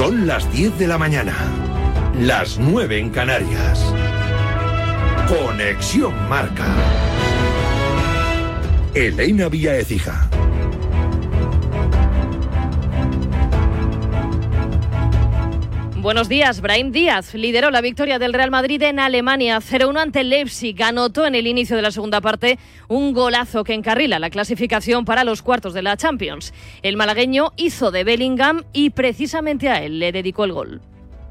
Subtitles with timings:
[0.00, 1.34] Son las 10 de la mañana,
[2.18, 3.84] las 9 en Canarias.
[5.28, 6.74] Conexión Marca.
[8.94, 10.30] Elena Vía Ecija.
[16.00, 20.82] Buenos días, Brahim Díaz lideró la victoria del Real Madrid en Alemania 0-1 ante Leipzig.
[20.82, 25.24] Anotó en el inicio de la segunda parte un golazo que encarrila la clasificación para
[25.24, 26.54] los cuartos de la Champions.
[26.80, 30.80] El malagueño hizo de Bellingham y precisamente a él le dedicó el gol.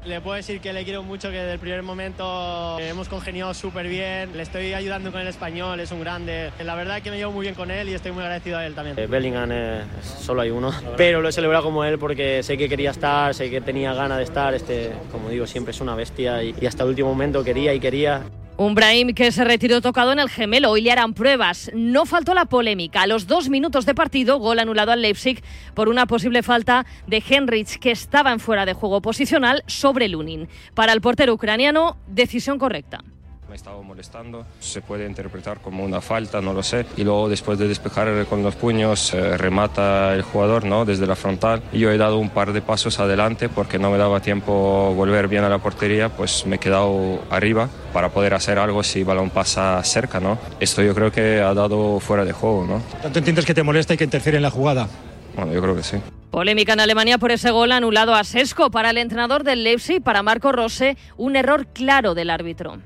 [0.04, 3.86] Le puedo decir que le quiero mucho, que desde el primer momento hemos congeniado súper
[3.86, 4.34] bien.
[4.34, 6.52] Le estoy ayudando con el español, es un grande.
[6.64, 8.74] La verdad que me llevo muy bien con él y estoy muy agradecido a él
[8.74, 8.98] también.
[8.98, 12.66] Eh, Bellingham eh, solo hay uno, pero lo he celebrado como él porque sé que
[12.66, 14.54] quería estar, sé que tenía ganas de estar.
[14.54, 18.22] Este, como digo, siempre es una bestia y hasta el último momento quería y quería.
[18.60, 20.72] Un Brahim que se retiró tocado en el gemelo.
[20.72, 21.70] Hoy le harán pruebas.
[21.72, 23.00] No faltó la polémica.
[23.00, 27.24] A los dos minutos de partido, gol anulado al Leipzig por una posible falta de
[27.26, 30.46] Henrich, que estaba en fuera de juego posicional sobre Lunin.
[30.74, 33.02] Para el portero ucraniano, decisión correcta
[33.50, 34.46] me estaba molestando.
[34.60, 36.86] Se puede interpretar como una falta, no lo sé.
[36.96, 40.84] Y luego después de despejar con los puños, eh, remata el jugador ¿no?
[40.84, 41.60] desde la frontal.
[41.72, 45.26] Y yo he dado un par de pasos adelante porque no me daba tiempo volver
[45.26, 49.04] bien a la portería, pues me he quedado arriba para poder hacer algo si el
[49.04, 50.20] balón pasa cerca.
[50.20, 50.38] ¿no?
[50.60, 52.64] Esto yo creo que ha dado fuera de juego.
[52.66, 52.80] ¿no?
[53.02, 54.88] ¿Tanto entiendes que te molesta y que interfiere en la jugada?
[55.34, 55.96] Bueno, yo creo que sí.
[56.30, 60.22] Polémica en Alemania por ese gol anulado a Sesco para el entrenador del Leipzig, para
[60.22, 62.78] Marco Rose, un error claro del árbitro.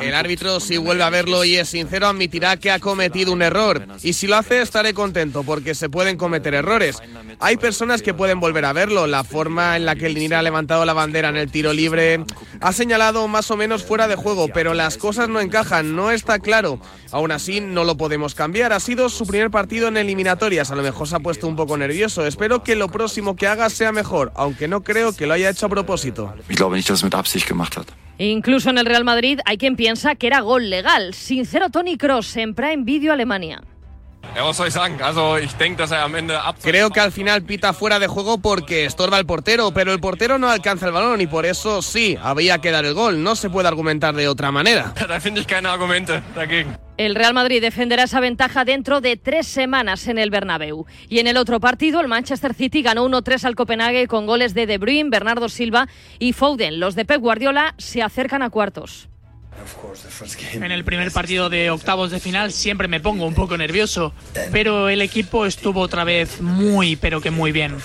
[0.00, 3.86] El árbitro, si vuelve a verlo y es sincero, admitirá que ha cometido un error.
[4.02, 6.98] Y si lo hace, estaré contento, porque se pueden cometer errores.
[7.40, 9.06] Hay personas que pueden volver a verlo.
[9.06, 12.20] La forma en la que el Nira ha levantado la bandera en el tiro libre
[12.60, 16.38] ha señalado más o menos fuera de juego, pero las cosas no encajan, no está
[16.38, 16.78] claro.
[17.10, 18.72] Aún así, no lo podemos cambiar.
[18.72, 20.70] Ha sido su primer partido en eliminatorias.
[20.70, 22.26] A lo mejor se ha puesto un poco nervioso.
[22.26, 25.66] Espero que lo próximo que haga sea mejor, aunque no creo que lo haya hecho
[25.66, 26.34] a propósito.
[28.20, 31.14] Incluso en el Real Madrid hay quien piensa que era gol legal.
[31.14, 33.62] Sincero Tony Cross en Prime Video Alemania.
[36.62, 40.38] Creo que al final pita fuera de juego porque estorba el portero, pero el portero
[40.38, 43.22] no alcanza el balón y por eso sí, había que dar el gol.
[43.22, 44.92] No se puede argumentar de otra manera.
[47.00, 50.84] El Real Madrid defenderá esa ventaja dentro de tres semanas en el Bernabéu.
[51.08, 54.66] Y en el otro partido, el Manchester City ganó 1-3 al Copenhague con goles de
[54.66, 55.88] De Bruyne, Bernardo Silva
[56.18, 56.78] y Foden.
[56.78, 59.08] Los de Pep Guardiola se acercan a cuartos.
[60.52, 64.12] En el primer partido de octavos de final siempre me pongo un poco nervioso,
[64.52, 67.76] pero el equipo estuvo otra vez muy, pero que muy bien.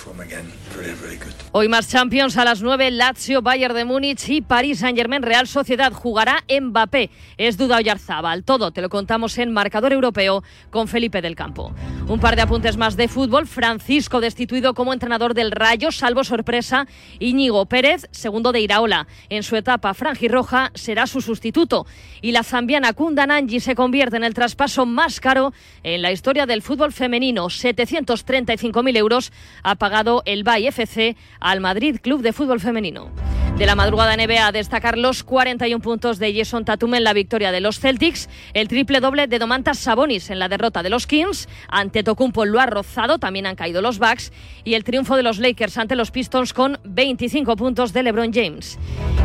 [1.57, 5.93] Hoy más Champions a las 9, Lazio, Bayern de Múnich y París Saint-Germain Real Sociedad
[5.93, 7.09] jugará Mbappé.
[7.37, 8.43] Es duda Oyarzábal.
[8.43, 11.73] Todo te lo contamos en Marcador Europeo con Felipe del Campo.
[12.09, 13.47] Un par de apuntes más de fútbol.
[13.47, 16.87] Francisco destituido como entrenador del Rayo, salvo sorpresa.
[17.19, 19.07] Íñigo Pérez, segundo de Iraola.
[19.29, 21.85] En su etapa franjirroja será su sustituto.
[22.21, 26.61] Y la zambiana Kundananji se convierte en el traspaso más caro en la historia del
[26.61, 27.45] fútbol femenino.
[27.45, 29.31] 735.000 euros
[29.63, 31.15] ha pagado el Bay FC
[31.45, 33.11] al Madrid Club de Fútbol Femenino.
[33.55, 37.61] De la madrugada NBA destacar los 41 puntos de Jason Tatum en la victoria de
[37.61, 42.01] los Celtics, el triple doble de Domantas Sabonis en la derrota de los Kings, ante
[42.03, 44.33] Tocumpo lo ha rozado, también han caído los Bucks,
[44.63, 48.79] y el triunfo de los Lakers ante los Pistons con 25 puntos de LeBron James.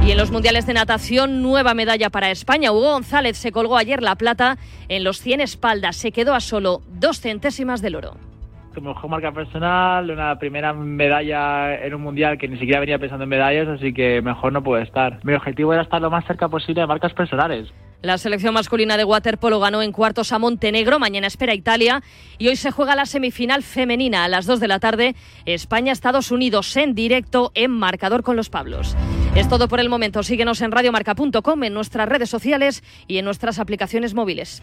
[0.06, 2.70] Y en los mundiales de natación, nueva medalla para España.
[2.70, 4.58] Hugo González se colgó ayer la plata
[4.88, 8.30] en los 100 espaldas, se quedó a solo dos centésimas del oro
[8.80, 13.24] como mejor marca personal, una primera medalla en un mundial que ni siquiera venía pensando
[13.24, 15.20] en medallas, así que mejor no puede estar.
[15.22, 17.68] Mi objetivo era estar lo más cerca posible de marcas personales.
[18.00, 22.02] La selección masculina de waterpolo ganó en cuartos a Montenegro, mañana espera Italia
[22.38, 25.14] y hoy se juega la semifinal femenina a las 2 de la tarde,
[25.44, 28.96] España-Estados Unidos en directo en marcador con los Pablos.
[29.34, 33.58] Es todo por el momento, síguenos en radiomarca.com, en nuestras redes sociales y en nuestras
[33.58, 34.62] aplicaciones móviles.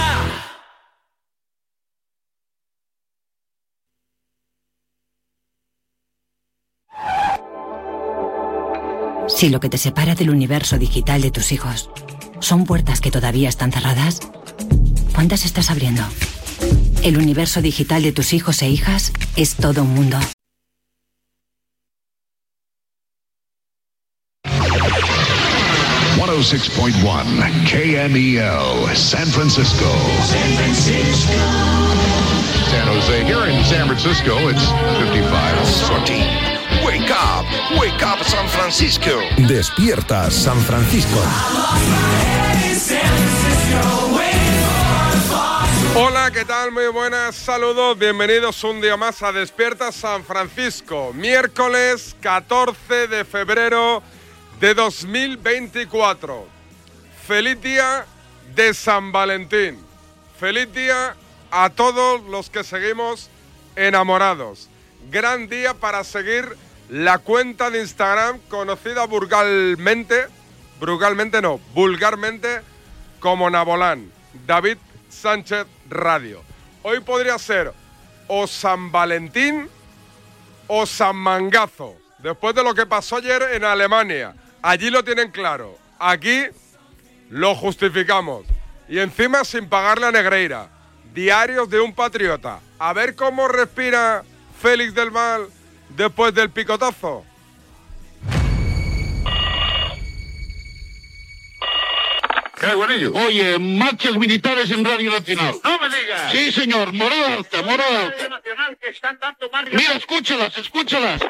[9.35, 11.89] Si lo que te separa del universo digital de tus hijos
[12.39, 14.19] son puertas que todavía están cerradas,
[15.13, 16.03] ¿cuántas estás abriendo?
[17.03, 20.17] El universo digital de tus hijos e hijas es todo un mundo.
[26.33, 27.27] Oh six point one
[27.65, 29.85] KMEL, San Francisco.
[30.25, 31.33] San Francisco.
[32.71, 33.23] San Jose.
[33.25, 34.65] Here in San Francisco, it's
[34.97, 36.50] 55 40.
[38.71, 39.19] Francisco.
[39.49, 41.21] Despierta San Francisco.
[45.93, 46.71] Hola, ¿qué tal?
[46.71, 54.01] Muy buenas, saludos, bienvenidos un día más a Despierta San Francisco, miércoles 14 de febrero
[54.61, 56.47] de 2024.
[57.27, 58.05] Feliz día
[58.55, 59.79] de San Valentín.
[60.39, 61.17] Feliz día
[61.51, 63.29] a todos los que seguimos
[63.75, 64.69] enamorados.
[65.09, 66.55] Gran día para seguir
[66.91, 70.27] la cuenta de Instagram conocida vulgarmente,
[70.77, 72.59] vulgarmente no, vulgarmente
[73.21, 74.11] como Nabolán,
[74.45, 74.77] David
[75.07, 76.43] Sánchez Radio.
[76.83, 77.71] Hoy podría ser
[78.27, 79.69] o San Valentín
[80.67, 84.35] o San Mangazo, después de lo que pasó ayer en Alemania.
[84.61, 86.43] Allí lo tienen claro, aquí
[87.29, 88.45] lo justificamos.
[88.89, 90.67] Y encima sin pagarle a Negreira.
[91.13, 92.59] Diarios de un patriota.
[92.79, 94.25] A ver cómo respira
[94.61, 95.47] Félix del Val
[95.95, 97.25] después del picotazo.
[102.61, 103.11] ¿Qué, buenillo?
[103.15, 105.55] Oye, marchas militares en Radio Nacional.
[105.63, 106.31] ¡No me digas!
[106.31, 108.17] Sí, señor, morada alta, morada alta.
[108.17, 109.49] Radio Nacional que están dando.
[109.71, 111.21] Mira, escúchalas, escúchalas.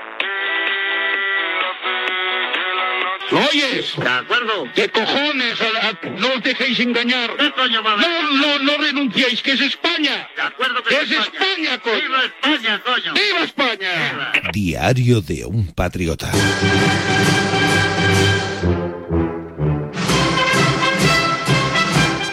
[3.31, 3.93] ¿Lo oyes?
[3.97, 4.67] De acuerdo.
[4.75, 5.55] ¿Qué cojones?
[5.61, 7.31] A- a- no os dejéis engañar.
[7.37, 10.27] No, no, no renunciéis, que es España.
[10.35, 11.95] De acuerdo que es es España, coño.
[12.01, 13.13] ¡Viva España, coño!
[13.13, 14.31] ¡Viva España!
[14.51, 16.29] Diario de un patriota.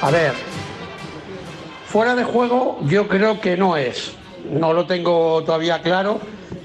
[0.00, 0.32] A ver,
[1.86, 4.12] fuera de juego yo creo que no es.
[4.50, 6.20] No lo tengo todavía claro,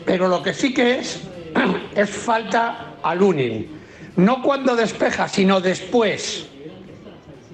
[0.05, 1.21] pero lo que sí que es
[1.95, 3.82] es falta a Lunin.
[4.15, 6.47] No cuando despeja, sino después.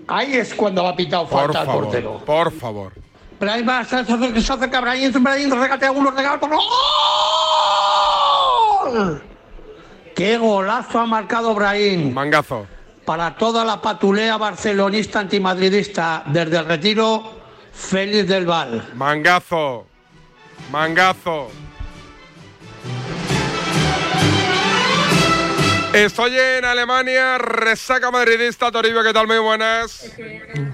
[0.08, 2.18] Ahí es cuando ha pitado falta al favor, portero.
[2.26, 2.94] por favor.
[3.40, 6.50] Brahim va, se acerca, se acerca Brahim, Brahim, regatea uno, regala por
[8.90, 9.22] ¡Gol!
[10.16, 12.12] ¡Qué golazo ha marcado Brahim!
[12.14, 12.66] Mangazo.
[13.06, 17.40] Para toda la patulea barcelonista antimadridista desde el retiro,
[17.72, 18.90] Félix del Val.
[18.96, 19.86] Mangazo.
[20.72, 21.48] Mangazo.
[25.94, 29.26] Estoy en Alemania, resaca madridista, Toribio, ¿qué tal?
[29.26, 30.16] Muy buenas.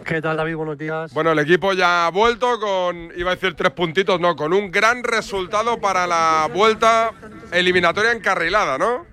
[0.04, 0.56] ¿Qué tal, David?
[0.56, 1.14] Buenos días.
[1.14, 4.70] Bueno, el equipo ya ha vuelto con, iba a decir tres puntitos, no, con un
[4.72, 7.12] gran resultado para la vuelta
[7.54, 9.06] eliminatoria encarrilada, ¿no?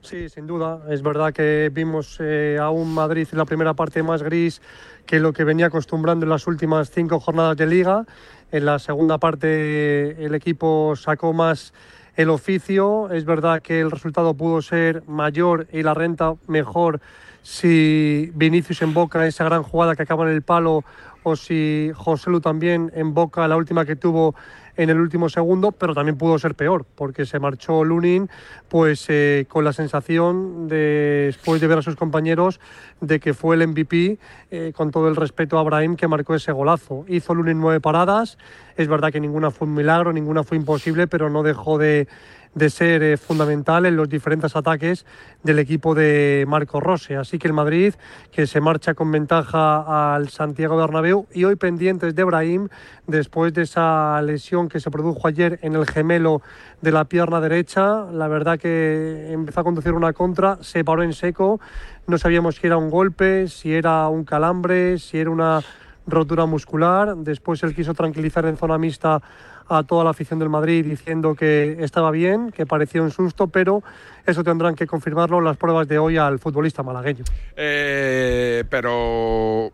[0.00, 0.80] Sí, sin duda.
[0.88, 4.62] Es verdad que vimos eh, a un Madrid en la primera parte más gris
[5.06, 8.04] que lo que venía acostumbrando en las últimas cinco jornadas de liga.
[8.52, 11.72] En la segunda parte el equipo sacó más
[12.16, 13.10] el oficio.
[13.10, 17.00] Es verdad que el resultado pudo ser mayor y la renta mejor
[17.42, 20.84] si Vinicius emboca esa gran jugada que acaba en el palo
[21.24, 24.34] o si José Lu también emboca la última que tuvo
[24.76, 28.28] en el último segundo, pero también pudo ser peor, porque se marchó Lunin
[28.68, 32.60] pues eh, con la sensación de, después de ver a sus compañeros
[33.00, 34.18] de que fue el MVP,
[34.50, 37.04] eh, con todo el respeto a Brahim que marcó ese golazo.
[37.08, 38.38] Hizo Lunin nueve paradas,
[38.76, 42.08] es verdad que ninguna fue un milagro, ninguna fue imposible, pero no dejó de,
[42.54, 45.06] de ser eh, fundamental en los diferentes ataques
[45.42, 47.16] del equipo de Marco Rose.
[47.16, 47.94] Así que el Madrid,
[48.30, 52.68] que se marcha con ventaja al Santiago Bernabéu y hoy pendientes de Brahim
[53.06, 56.42] después de esa lesión que se produjo ayer en el gemelo
[56.80, 58.04] de la pierna derecha.
[58.12, 61.60] La verdad que empezó a conducir una contra, se paró en seco,
[62.06, 65.60] no sabíamos si era un golpe, si era un calambre, si era una
[66.06, 67.16] rotura muscular.
[67.16, 69.22] Después él quiso tranquilizar en zona mixta
[69.68, 73.82] a toda la afición del Madrid diciendo que estaba bien, que parecía un susto, pero
[74.26, 77.24] eso tendrán que confirmarlo las pruebas de hoy al futbolista malagueño.
[77.56, 79.72] Eh, pero.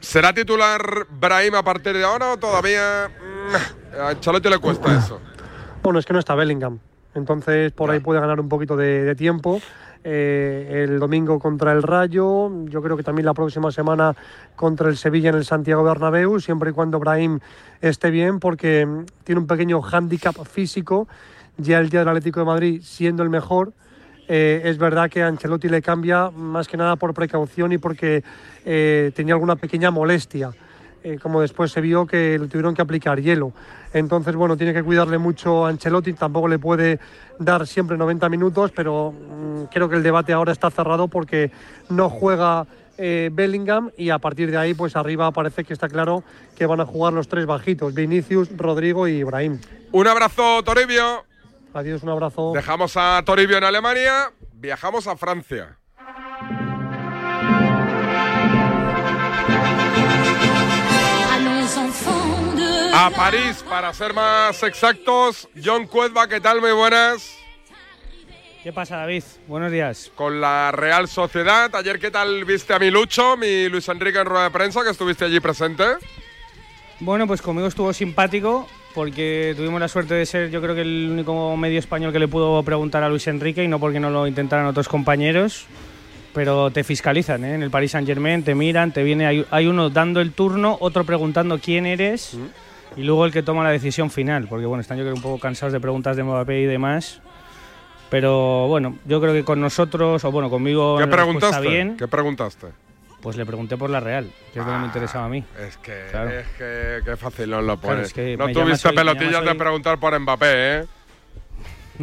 [0.00, 3.08] ¿Será titular Brahim a partir de ahora o todavía.?
[3.08, 5.20] mm, a Ancelotti le cuesta eso.
[5.82, 6.78] Bueno, es que no está Bellingham,
[7.14, 9.60] entonces por ahí puede ganar un poquito de, de tiempo.
[10.04, 14.16] Eh, el domingo contra el Rayo, yo creo que también la próxima semana
[14.56, 17.38] contra el Sevilla en el Santiago Bernabéu, siempre y cuando Brahim
[17.80, 18.88] esté bien, porque
[19.22, 21.06] tiene un pequeño hándicap físico,
[21.56, 23.72] ya el día del Atlético de Madrid siendo el mejor,
[24.28, 28.24] eh, es verdad que Ancelotti le cambia más que nada por precaución y porque
[28.64, 30.50] eh, tenía alguna pequeña molestia.
[31.02, 33.52] Eh, como después se vio que le tuvieron que aplicar hielo.
[33.92, 36.98] Entonces, bueno, tiene que cuidarle mucho a Ancelotti, tampoco le puede
[37.38, 41.50] dar siempre 90 minutos, pero mm, creo que el debate ahora está cerrado porque
[41.88, 42.66] no juega
[42.98, 46.22] eh, Bellingham y a partir de ahí, pues arriba parece que está claro
[46.56, 49.58] que van a jugar los tres bajitos, Vinicius, Rodrigo y Ibrahim.
[49.90, 51.24] Un abrazo, Toribio.
[51.74, 52.52] Adiós, un abrazo.
[52.54, 55.78] Dejamos a Toribio en Alemania, viajamos a Francia.
[62.94, 65.48] A París, para ser más exactos.
[65.64, 66.60] John Cuezba, ¿qué tal?
[66.60, 67.38] Muy buenas.
[68.62, 69.22] ¿Qué pasa, David?
[69.48, 70.12] Buenos días.
[70.14, 71.74] Con la Real Sociedad.
[71.74, 74.90] Ayer, ¿qué tal viste a mi Lucho, mi Luis Enrique en rueda de prensa, que
[74.90, 75.84] estuviste allí presente?
[77.00, 81.08] Bueno, pues conmigo estuvo simpático porque tuvimos la suerte de ser, yo creo que el
[81.10, 84.26] único medio español que le pudo preguntar a Luis Enrique y no porque no lo
[84.26, 85.64] intentaran otros compañeros.
[86.34, 87.54] Pero te fiscalizan, ¿eh?
[87.54, 90.76] En el Paris Saint Germain te miran, te viene, hay, hay uno dando el turno,
[90.78, 92.36] otro preguntando quién eres
[92.96, 94.46] y luego el que toma la decisión final.
[94.48, 97.20] Porque bueno, están yo creo un poco cansados de preguntas de Mbappé y demás.
[98.10, 101.66] Pero bueno, yo creo que con nosotros, o bueno, conmigo ¿Qué preguntaste?
[101.66, 101.96] bien.
[101.96, 102.66] ¿Qué preguntaste?
[103.22, 105.44] Pues le pregunté por la Real, que es lo que me interesaba a mí.
[105.66, 106.30] Es que, Claro.
[106.30, 108.08] es que qué fácil nos lo Claro, pones.
[108.08, 110.46] es que no tuviste hoy- pelotillas llamas de hoy- preguntar por Mbappé,
[110.80, 110.84] ¿eh?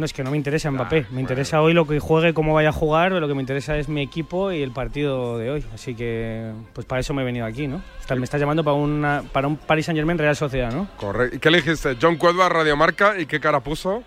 [0.00, 2.70] No es que no me interesa Mbappé, me interesa hoy lo que juegue, cómo vaya
[2.70, 5.64] a jugar, lo que me interesa es mi equipo y el partido de hoy.
[5.74, 7.82] Así que, pues para eso me he venido aquí, ¿no?
[8.16, 10.88] Me estás llamando para, una, para un Paris Saint Germain Real Sociedad, ¿no?
[10.96, 11.36] Correcto.
[11.36, 11.96] ¿Y qué le dijiste?
[12.00, 14.02] John Cuezba, Radiomarca, ¿y qué cara puso?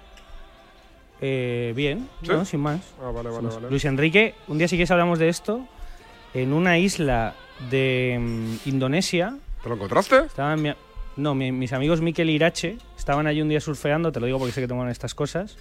[1.22, 2.30] Eh, bien, ¿Sí?
[2.32, 2.82] no, sin más.
[3.00, 3.70] Ah, vale, vale, vale.
[3.70, 5.66] Luis Enrique, un día si quieres hablamos de esto,
[6.34, 7.36] en una isla
[7.70, 9.36] de mm, Indonesia.
[9.62, 10.18] ¿Te lo encontraste?
[10.26, 10.74] Estaban mi-
[11.16, 14.40] no, mi- mis amigos Mikel y Irache estaban allí un día surfeando, te lo digo
[14.40, 15.56] porque sé que toman estas cosas.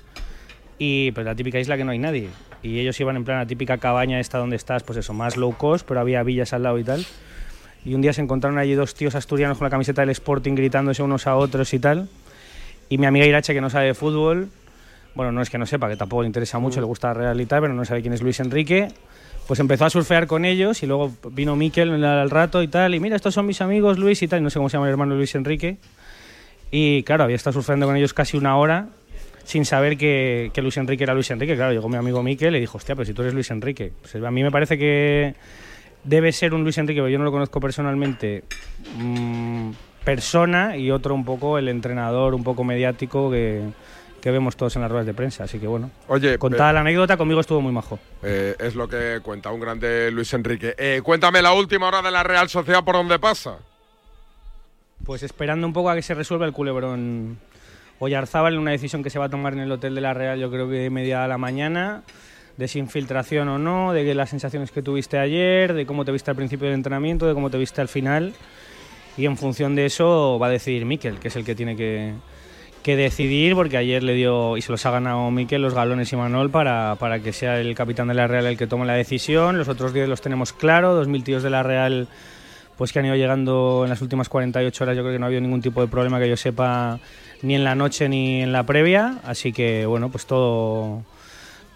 [0.84, 2.28] Y pues la típica isla que no hay nadie.
[2.60, 5.56] Y ellos iban en plan la típica cabaña esta donde estás, pues eso, más low
[5.56, 7.06] cost, pero había villas al lado y tal.
[7.84, 11.00] Y un día se encontraron allí dos tíos asturianos con la camiseta del Sporting gritándose
[11.04, 12.08] unos a otros y tal.
[12.88, 14.48] Y mi amiga Irache, que no sabe de fútbol,
[15.14, 17.40] bueno, no es que no sepa, que tampoco le interesa mucho, le gusta la Real
[17.40, 18.88] y tal, pero no sabe quién es Luis Enrique.
[19.46, 22.96] Pues empezó a surfear con ellos y luego vino Miquel al rato y tal.
[22.96, 24.42] Y mira, estos son mis amigos Luis y tal.
[24.42, 25.76] no sé cómo se llama el hermano Luis Enrique.
[26.72, 28.88] Y claro, había estado surfeando con ellos casi una hora
[29.44, 31.54] sin saber que, que Luis Enrique era Luis Enrique.
[31.56, 33.92] Claro, llegó mi amigo Miquel y dijo, hostia, pero si tú eres Luis Enrique.
[34.00, 35.34] Pues a mí me parece que
[36.04, 38.44] debe ser un Luis Enrique, pero yo no lo conozco personalmente,
[38.96, 39.70] mm,
[40.04, 43.62] persona y otro un poco el entrenador, un poco mediático que,
[44.20, 45.44] que vemos todos en las ruedas de prensa.
[45.44, 47.98] Así que bueno, Oye, contada eh, la anécdota, conmigo estuvo muy majo.
[48.22, 50.74] eh, es lo que cuenta un grande Luis Enrique.
[50.78, 53.58] Eh, cuéntame la última hora de la Real Sociedad por dónde pasa.
[55.04, 57.38] Pues esperando un poco a que se resuelva el culebrón
[58.04, 60.36] Oyarzábal en una decisión que se va a tomar en el hotel de la Real,
[60.36, 62.02] yo creo que media a la mañana,
[62.56, 66.28] de si infiltración o no, de las sensaciones que tuviste ayer, de cómo te viste
[66.28, 68.34] al principio del entrenamiento, de cómo te viste al final.
[69.16, 72.14] Y en función de eso va a decidir Miquel, que es el que tiene que,
[72.82, 76.16] que decidir, porque ayer le dio y se los ha ganado Miquel los galones y
[76.16, 79.58] Manol para, para que sea el capitán de la Real el que tome la decisión.
[79.58, 82.08] Los otros 10 los tenemos claro, 2.000 tíos de la Real
[82.76, 84.96] pues que han ido llegando en las últimas 48 horas.
[84.96, 86.98] Yo creo que no ha habido ningún tipo de problema que yo sepa
[87.42, 89.18] ni en la noche ni en la previa.
[89.24, 91.02] Así que bueno, pues todo,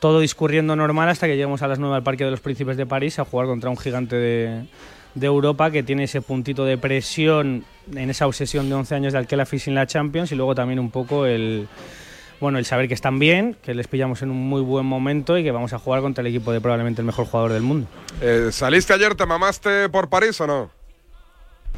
[0.00, 2.87] todo discurriendo normal hasta que lleguemos a las 9 al Parque de los Príncipes de
[2.87, 4.66] París a jugar contra un gigante de,
[5.14, 9.18] de Europa que tiene ese puntito de presión en esa obsesión de 11 años de
[9.18, 11.68] Alquela sin la Champions y luego también un poco el
[12.40, 15.42] bueno, el saber que están bien, que les pillamos en un muy buen momento y
[15.42, 17.88] que vamos a jugar contra el equipo de probablemente el mejor jugador del mundo.
[18.20, 20.75] Eh, ¿Saliste ayer, te mamaste por París o no?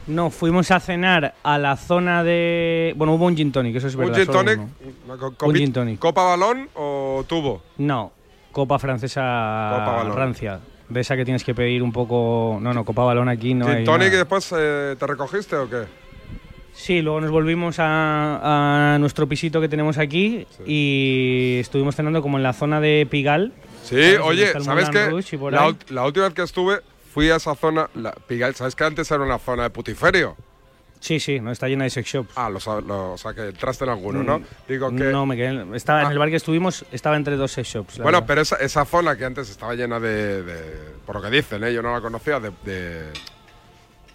[0.09, 2.95] No, fuimos a cenar a la zona de.
[2.97, 4.17] Bueno, hubo un gin tonic, eso es ¿Un verdad.
[4.17, 5.43] gin solo tonic?
[5.43, 5.99] Un gin tonic.
[5.99, 7.63] ¿Copa balón o tubo?
[7.77, 8.13] No,
[8.51, 10.61] copa francesa Copa rancia.
[10.89, 12.59] De esa que tienes que pedir un poco.
[12.61, 15.85] No, no, copa balón aquí no ¿Gin tonic y después eh, te recogiste o qué?
[16.73, 22.39] Sí, luego nos volvimos a, a nuestro pisito que tenemos aquí y estuvimos cenando como
[22.39, 23.53] en la zona de Pigal.
[23.83, 25.11] Sí, oye, ¿sabes qué?
[25.91, 26.81] La última vez que estuve
[27.19, 30.37] fui a esa zona, la, Pigalle, ¿sabes que antes era una zona de putiferio?
[31.01, 32.31] Sí, sí, no está llena de sex shops.
[32.37, 34.39] Ah, lo, lo- o sea que entraste en alguno, ¿no?
[34.39, 35.05] Mm, Digo que...
[35.05, 35.49] No, me quedé.
[35.49, 36.05] en- Estaba Ah.
[36.05, 37.97] en el bar que estuvimos, estaba entre dos sex shops.
[37.99, 38.25] Bueno, verdad.
[38.29, 41.73] pero esa, esa zona que antes estaba llena de, de- por lo que dicen, ¿eh?
[41.75, 43.03] yo no la conocía, de, de,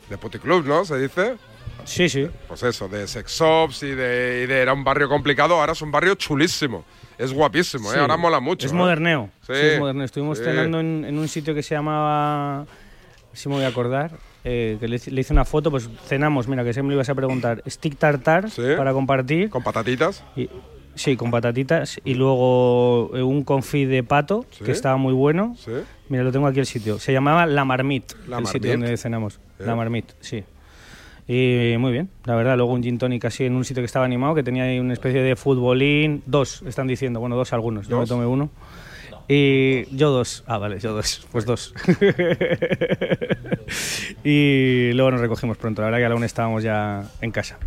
[0.09, 0.85] de puticlub, ¿no?
[0.85, 1.35] Se dice.
[1.83, 2.29] Sí, sí.
[2.47, 5.81] Pues eso, de sex shops y de, y de- Era un barrio complicado, ahora es
[5.81, 6.85] un barrio chulísimo.
[7.17, 7.95] Es guapísimo, ¿eh?
[7.95, 7.99] Sí.
[7.99, 8.65] Ahora mola mucho.
[8.65, 8.75] Es ¿eh?
[8.75, 9.29] moderneo.
[9.45, 10.03] Sí, Sí, es moderneo.
[10.05, 10.43] Estuvimos sí.
[10.45, 12.65] cenando en, en un sitio que se llamaba.
[13.33, 14.11] Si me voy a acordar.
[14.45, 17.09] eh, que le, hice- le hice una foto, pues cenamos, mira, que siempre me ibas
[17.09, 17.63] a preguntar.
[17.67, 18.47] Stick tartar
[18.77, 19.49] para compartir.
[19.49, 20.23] ¿Con patatitas?
[20.35, 20.49] Y,
[20.95, 21.99] sí, con patatitas.
[22.03, 24.63] Y luego eh, un confit de pato, Sí.
[24.65, 25.55] que estaba muy bueno.
[25.57, 25.71] Sí.
[26.09, 26.99] Mira, lo tengo aquí el sitio.
[26.99, 28.85] Se llamaba La Marmite, La el sitio Marmite.
[28.87, 29.39] donde cenamos.
[29.59, 29.63] ¿Eh?
[29.65, 30.43] La Marmite, sí.
[31.25, 32.57] Y muy bien, la verdad.
[32.57, 34.91] Luego un gin tonic así en un sitio que estaba animado, que tenía ahí una
[34.91, 36.21] especie de futbolín.
[36.25, 37.21] Dos, están diciendo.
[37.21, 37.87] Bueno, dos algunos.
[37.87, 38.09] Yo me ¿Dos?
[38.09, 38.49] tomé uno.
[39.27, 40.43] Y yo dos.
[40.47, 41.25] Ah, vale, yo dos.
[41.31, 41.73] Pues dos.
[44.23, 45.81] y luego nos recogimos pronto.
[45.81, 47.57] La verdad que a la una estábamos ya en casa.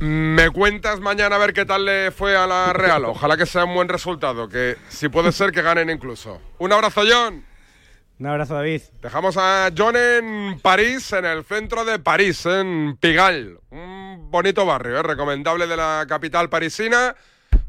[0.00, 3.04] Me cuentas mañana a ver qué tal le fue a la Real.
[3.06, 6.40] Ojalá que sea un buen resultado, que si puede ser que ganen incluso.
[6.58, 7.44] Un abrazo, John.
[8.20, 8.82] Un abrazo, David.
[9.02, 13.56] Dejamos a John en París, en el centro de París, en Pigalle.
[13.70, 15.02] Un bonito barrio, ¿eh?
[15.02, 17.16] recomendable de la capital parisina.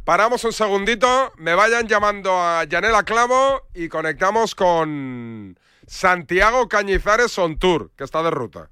[0.10, 7.60] Paramos un segundito, me vayan llamando a Yanela Clavo y conectamos con Santiago Cañizares on
[7.60, 8.72] Tour, que está de ruta.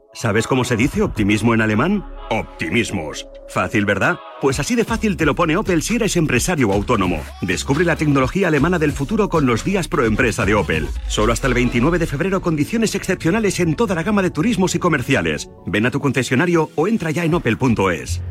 [0.13, 2.05] ¿Sabes cómo se dice optimismo en alemán?
[2.29, 3.27] Optimismos.
[3.47, 4.19] Fácil, ¿verdad?
[4.41, 7.21] Pues así de fácil te lo pone Opel si eres empresario o autónomo.
[7.41, 10.89] Descubre la tecnología alemana del futuro con los días pro empresa de Opel.
[11.07, 14.79] Solo hasta el 29 de febrero condiciones excepcionales en toda la gama de turismos y
[14.79, 15.49] comerciales.
[15.65, 18.21] Ven a tu concesionario o entra ya en opel.es.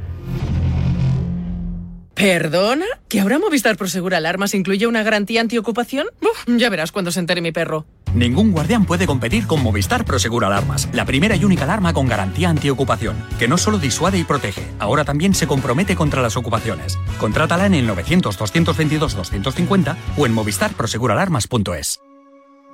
[2.14, 2.84] ¿Perdona?
[3.08, 6.06] ¿Que ahora Movistar Prosegur Alarmas incluye una garantía antiocupación?
[6.20, 7.86] Uf, ya verás cuando se entere mi perro.
[8.14, 12.50] Ningún guardián puede competir con Movistar Prosegur Alarmas, la primera y única alarma con garantía
[12.50, 16.98] antiocupación, que no solo disuade y protege, ahora también se compromete contra las ocupaciones.
[17.20, 22.00] Contrátala en el 900-222-250 o en movistarproseguralarmas.es.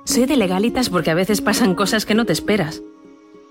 [0.05, 2.81] Soy de legalitas porque a veces pasan cosas que no te esperas.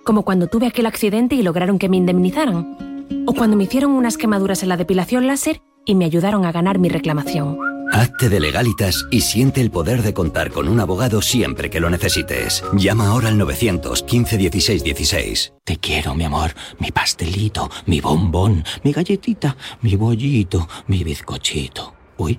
[0.02, 3.04] Como cuando tuve aquel accidente y lograron que me indemnizaran.
[3.26, 6.78] O cuando me hicieron unas quemaduras en la depilación láser y me ayudaron a ganar
[6.78, 7.75] mi reclamación.
[7.96, 11.88] Hazte de legalitas y siente el poder de contar con un abogado siempre que lo
[11.88, 12.62] necesites.
[12.74, 15.54] Llama ahora al 915 16 16.
[15.64, 21.94] Te quiero, mi amor, mi pastelito, mi bombón, mi galletita, mi bollito, mi bizcochito.
[22.18, 22.38] Uy.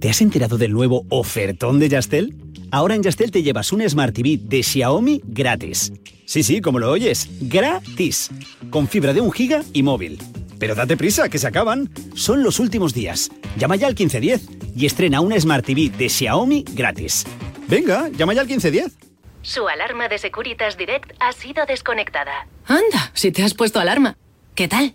[0.00, 2.36] ¿Te has enterado del nuevo ofertón de Yastel?
[2.70, 5.92] Ahora en Yastel te llevas un Smart TV de Xiaomi gratis.
[6.24, 8.30] Sí, sí, como lo oyes, gratis.
[8.70, 10.18] Con fibra de un giga y móvil.
[10.60, 11.90] Pero date prisa, que se acaban.
[12.14, 13.30] Son los últimos días.
[13.56, 17.26] Llama ya al 1510 y estrena un Smart TV de Xiaomi gratis.
[17.66, 18.96] Venga, llama ya al 1510.
[19.42, 22.46] Su alarma de Securitas Direct ha sido desconectada.
[22.66, 24.16] Anda, si te has puesto alarma.
[24.54, 24.94] ¿Qué tal?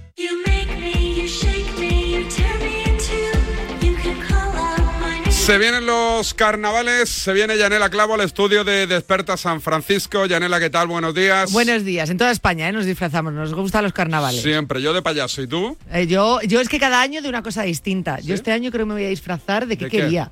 [5.41, 10.27] Se vienen los carnavales, se viene Yanela Clavo al estudio de Desperta San Francisco.
[10.27, 10.87] Yanela, ¿qué tal?
[10.87, 11.51] Buenos días.
[11.51, 12.11] Buenos días.
[12.11, 12.71] En toda España ¿eh?
[12.71, 14.43] nos disfrazamos, nos gustan los carnavales.
[14.43, 15.41] Siempre, yo de payaso.
[15.41, 15.75] ¿Y tú?
[15.91, 18.19] Eh, yo, yo es que cada año de una cosa distinta.
[18.19, 19.97] Yo este año creo que me voy a disfrazar de qué ¿De qué?
[19.97, 20.31] quería.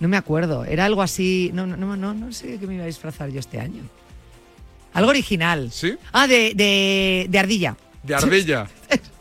[0.00, 0.64] No me acuerdo.
[0.64, 1.50] Era algo así.
[1.54, 3.82] No, no, no, no, no sé de qué me iba a disfrazar yo este año.
[4.92, 5.70] Algo original.
[5.72, 5.94] ¿Sí?
[6.12, 7.76] Ah, de, de, de ardilla.
[8.02, 8.66] De ardilla.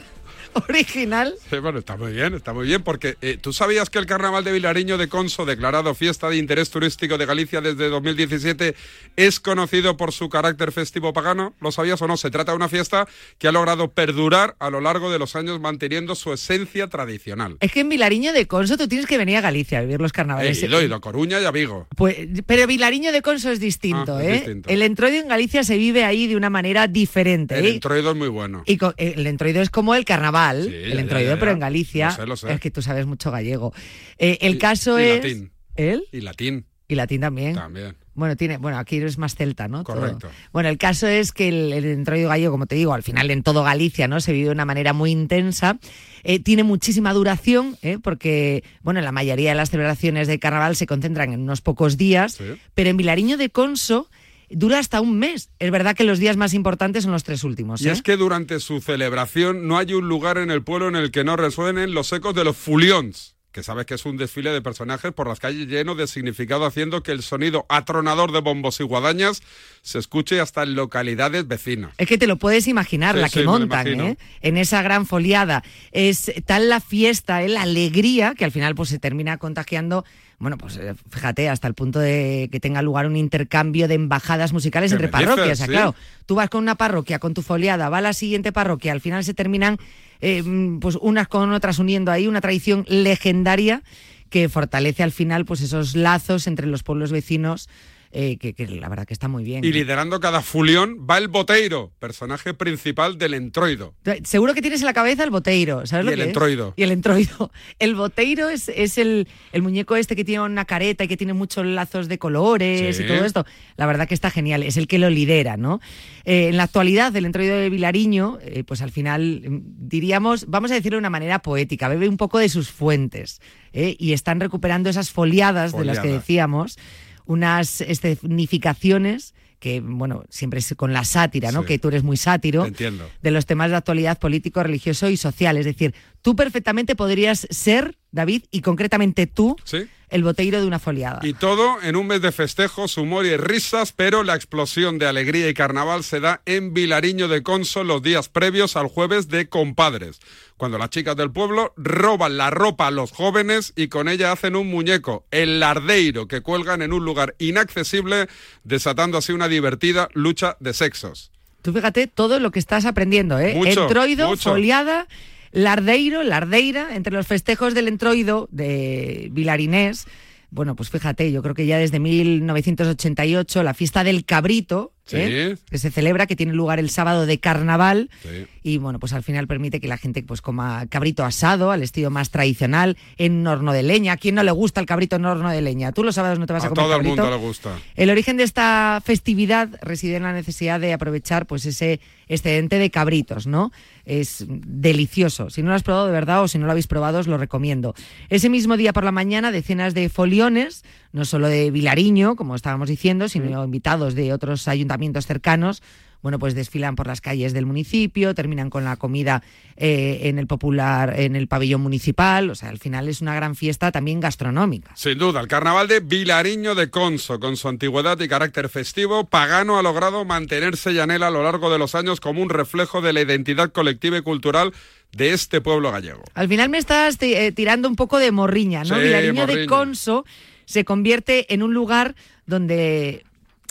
[0.70, 1.34] Original.
[1.50, 4.44] Sí, bueno, está muy bien, está muy bien, porque eh, tú sabías que el carnaval
[4.44, 8.76] de Vilariño de Conso, declarado fiesta de interés turístico de Galicia desde 2017,
[9.16, 11.54] es conocido por su carácter festivo pagano.
[11.62, 12.18] ¿Lo sabías o no?
[12.18, 15.60] Se trata de una fiesta que ha logrado perdurar a lo largo de los años
[15.60, 17.58] manteniendo su esencia tradicional.
[17.60, 20.12] Es que en Vilariño de Conso tú tienes que venir a Galicia a vivir los
[20.12, 20.62] He carnavales.
[20.64, 21.88] ido, he ido a Coruña y a Vigo.
[21.96, 22.16] Pues,
[22.46, 24.34] pero Vilariño de Conso es distinto, Ah, es ¿eh?
[24.34, 24.70] distinto.
[24.70, 27.58] El entroido en Galicia se vive ahí de una manera diferente.
[27.58, 27.70] El ¿eh?
[27.76, 28.64] entroido es muy bueno.
[28.66, 31.40] Y eh, el entroido es como el carnaval, Sí, el ya, entroido, ya, ya.
[31.40, 32.08] pero en Galicia.
[32.10, 32.54] Lo sé, lo sé.
[32.54, 33.74] Es que tú sabes mucho gallego.
[34.18, 35.16] Eh, el Y- caso y es.
[35.24, 35.52] latín.
[35.76, 36.04] ¿Él?
[36.12, 36.66] Y latín.
[36.88, 37.56] Y latín también.
[37.56, 37.96] También.
[38.14, 39.84] Bueno, tiene, bueno, aquí es más celta, ¿no?
[39.84, 39.98] Todo.
[40.00, 40.30] Correcto.
[40.52, 43.44] Bueno, el caso es que el, el entroido gallego, como te digo, al final en
[43.44, 44.20] todo Galicia, ¿no?
[44.22, 45.78] Se vive de una manera muy intensa.
[46.24, 48.00] Eh, tiene muchísima duración, ¿eh?
[48.02, 52.40] porque, bueno, la mayoría de las celebraciones de carnaval se concentran en unos pocos días,
[52.74, 54.10] pero en Vilariño de Conso
[54.50, 55.50] dura hasta un mes.
[55.60, 57.82] Es verdad que los días más importantes son los tres últimos.
[57.82, 57.92] Y ¿eh?
[57.92, 61.24] es que durante su celebración no hay un lugar en el pueblo en el que
[61.24, 65.12] no resuenen los ecos de los fulions, que sabes que es un desfile de personajes
[65.14, 69.42] por las calles lleno de significado, haciendo que el sonido atronador de bombos y guadañas
[69.82, 71.92] se escuche hasta en localidades vecinas.
[71.98, 73.88] Es que te lo puedes imaginar, Sí, la que montan.
[74.00, 74.18] ¿eh?
[74.42, 75.64] En esa gran foliada.
[75.92, 77.50] Es tal la fiesta, ¿eh?
[77.50, 80.06] la alegría, que al final pues se termina contagiando,
[80.38, 84.54] bueno, pues eh, fíjate, hasta el punto de que tenga lugar un intercambio de embajadas
[84.54, 85.26] musicales ¿Qué entre dices?
[85.26, 85.54] parroquias.
[85.54, 85.72] O sea, Sí.
[85.72, 85.96] claro,
[86.28, 89.24] tú vas con una parroquia, con tu foliada, va a la siguiente parroquia, al final
[89.24, 89.80] se terminan
[90.22, 90.44] eh,
[90.80, 93.84] pues unas con otras uniendo ahí una tradición legendaria
[94.30, 97.70] que fortalece al final pues esos lazos entre los pueblos vecinos
[98.12, 99.64] eh, que, que la verdad que está muy bien.
[99.64, 103.94] Y liderando cada fulión va el Boteiro, personaje principal del entroido.
[104.24, 106.28] Seguro que tienes en la cabeza el boteiro, ¿sabes Y lo el que es?
[106.30, 106.74] entroido.
[106.76, 107.52] Y el entroido.
[107.80, 111.34] El boteiro es, es el, el muñeco este que tiene una careta y que tiene
[111.34, 113.04] muchos lazos de colores Sí.
[113.04, 113.46] y todo esto.
[113.76, 115.80] La verdad que está genial, es el que lo lidera, ¿no?
[116.26, 120.72] Eh, en la actualidad, el entroido de Vilariño, eh, pues al final mm, diríamos, vamos
[120.72, 123.40] a decirlo de una manera poética, bebe un poco de sus fuentes
[123.74, 126.80] y están recuperando esas foliadas, de las que decíamos,
[127.28, 131.62] unas escenificaciones que, bueno, siempre es con la sátira, ¿no?
[131.62, 131.68] Sí.
[131.68, 133.10] Que tú eres muy sátiro entiendo.
[133.22, 135.58] de los temas de actualidad político, religioso y social.
[135.58, 139.88] Es decir, tú perfectamente podrías ser, David, y concretamente tú, ¿Sí?
[140.10, 141.20] El boteiro de una foliada.
[141.24, 145.50] Y todo en un mes de festejos, humor y risas, pero la explosión de alegría
[145.50, 150.20] y carnaval se da en Vilariño de Conso los días previos al jueves de compadres,
[150.56, 154.56] cuando las chicas del pueblo roban la ropa a los jóvenes y con ella hacen
[154.56, 158.28] un muñeco, el lardeiro, que cuelgan en un lugar inaccesible,
[158.64, 161.32] desatando así una divertida lucha de sexos.
[161.62, 163.54] Tú fíjate todo lo que estás aprendiendo, ¿eh?
[163.54, 164.52] Mucho, Entroido, mucho.
[164.52, 165.08] foliada,
[165.52, 170.08] lardeiro, lardeira, entre los festejos del entroido de Vilarinés.
[170.50, 175.56] Bueno, pues fíjate, yo creo que ya desde 1988 la fiesta del cabrito, ¿eh?
[175.58, 175.64] Sí.
[175.70, 178.46] que se celebra, que tiene lugar el sábado de carnaval, Sí.
[178.64, 182.10] y bueno, pues al final permite que la gente pues coma cabrito asado al estilo
[182.10, 184.14] más tradicional en horno de leña.
[184.14, 185.92] ¿A quién no le gusta el cabrito en horno de leña?
[185.92, 187.22] Tú los sábados no te vas a, A comer todo el cabrito.
[187.24, 187.78] mundo le gusta.
[187.96, 192.90] El origen de esta festividad reside en la necesidad de aprovechar pues ese excedente de
[192.92, 193.72] cabritos, ¿no?
[194.06, 195.50] Es delicioso.
[195.50, 197.38] Si no lo has probado de verdad o si no lo habéis probado, os lo
[197.38, 197.94] recomiendo.
[198.30, 200.84] Ese mismo día por la mañana, decenas de foliones,
[201.18, 205.82] no solo de Vilariño, como estábamos diciendo, sino invitados de otros ayuntamientos cercanos,
[206.22, 209.44] bueno, pues desfilan por las calles del municipio, terminan con la comida
[209.76, 212.50] eh, en el popular, en el pabellón municipal.
[212.50, 214.92] O sea, al final es una gran fiesta también gastronómica.
[214.96, 219.78] Sin duda, el carnaval de Vilariño de Conso, con su antigüedad y carácter festivo, Pagano
[219.78, 223.22] ha logrado mantenerse llanela a lo largo de los años como un reflejo de la
[223.22, 224.74] identidad colectiva y cultural
[225.12, 226.24] de este pueblo gallego.
[226.34, 228.96] Al final me estás eh, tirando un poco de morriña, ¿no?
[228.96, 229.68] Sí, Vilariño de.
[229.68, 230.26] Conso
[230.68, 232.14] se convierte en un lugar
[232.46, 233.26] donde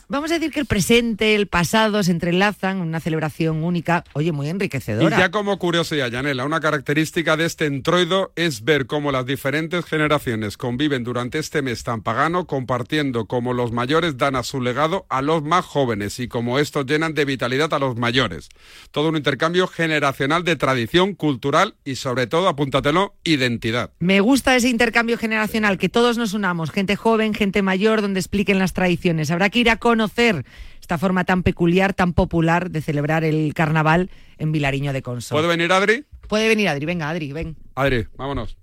[0.08, 4.46] vamos a decir que el presente, el pasado se entrelazan, una celebración única, oye, muy
[4.46, 5.18] Y enriquecedora.
[5.18, 10.56] ya como curiosidad, Yanela, una característica de este entroido es ver cómo las diferentes generaciones
[10.56, 15.22] conviven durante este mes tan pagano, compartiendo cómo los mayores dan a su legado a
[15.22, 18.48] los más jóvenes y cómo estos llenan de vitalidad a los mayores.
[18.90, 23.90] Todo un intercambio generacional de tradición cultural y sobre todo, apúntatelo, identidad.
[23.98, 28.58] Me gusta ese intercambio generacional, que todos nos unamos, gente joven, gente mayor, donde expliquen
[28.58, 29.30] las tradiciones.
[29.30, 30.44] Habrá que ir a conocer
[30.80, 35.34] esta forma tan peculiar, tan popular de celebrar el carnaval en Vilariño de Conso.
[35.34, 36.04] ¿Puede venir Adri?
[36.28, 37.56] Puede venir Adri, venga Adri, ven.
[37.74, 38.58] Adri, vámonos.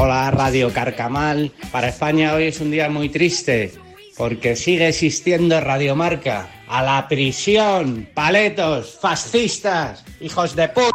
[0.00, 1.50] Hola Radio Carcamal.
[1.72, 3.72] Para España hoy es un día muy triste
[4.16, 6.48] porque sigue existiendo Radiomarca.
[6.68, 10.90] A la prisión, paletos, fascistas, hijos de puta.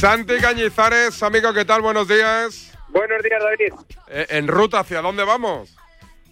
[0.00, 1.80] Santi Cañizares, amigo, ¿qué tal?
[1.80, 2.76] Buenos días.
[2.88, 3.72] Buenos días, David.
[4.08, 5.76] Eh, ¿En ruta hacia dónde vamos?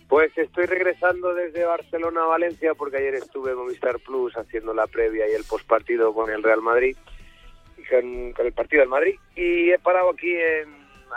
[0.08, 4.88] Pues estoy regresando desde Barcelona a Valencia porque ayer estuve en Movistar Plus haciendo la
[4.88, 6.96] previa y el postpartido con el Real Madrid,
[7.90, 10.68] con, el partido del Madrid, y he parado aquí en,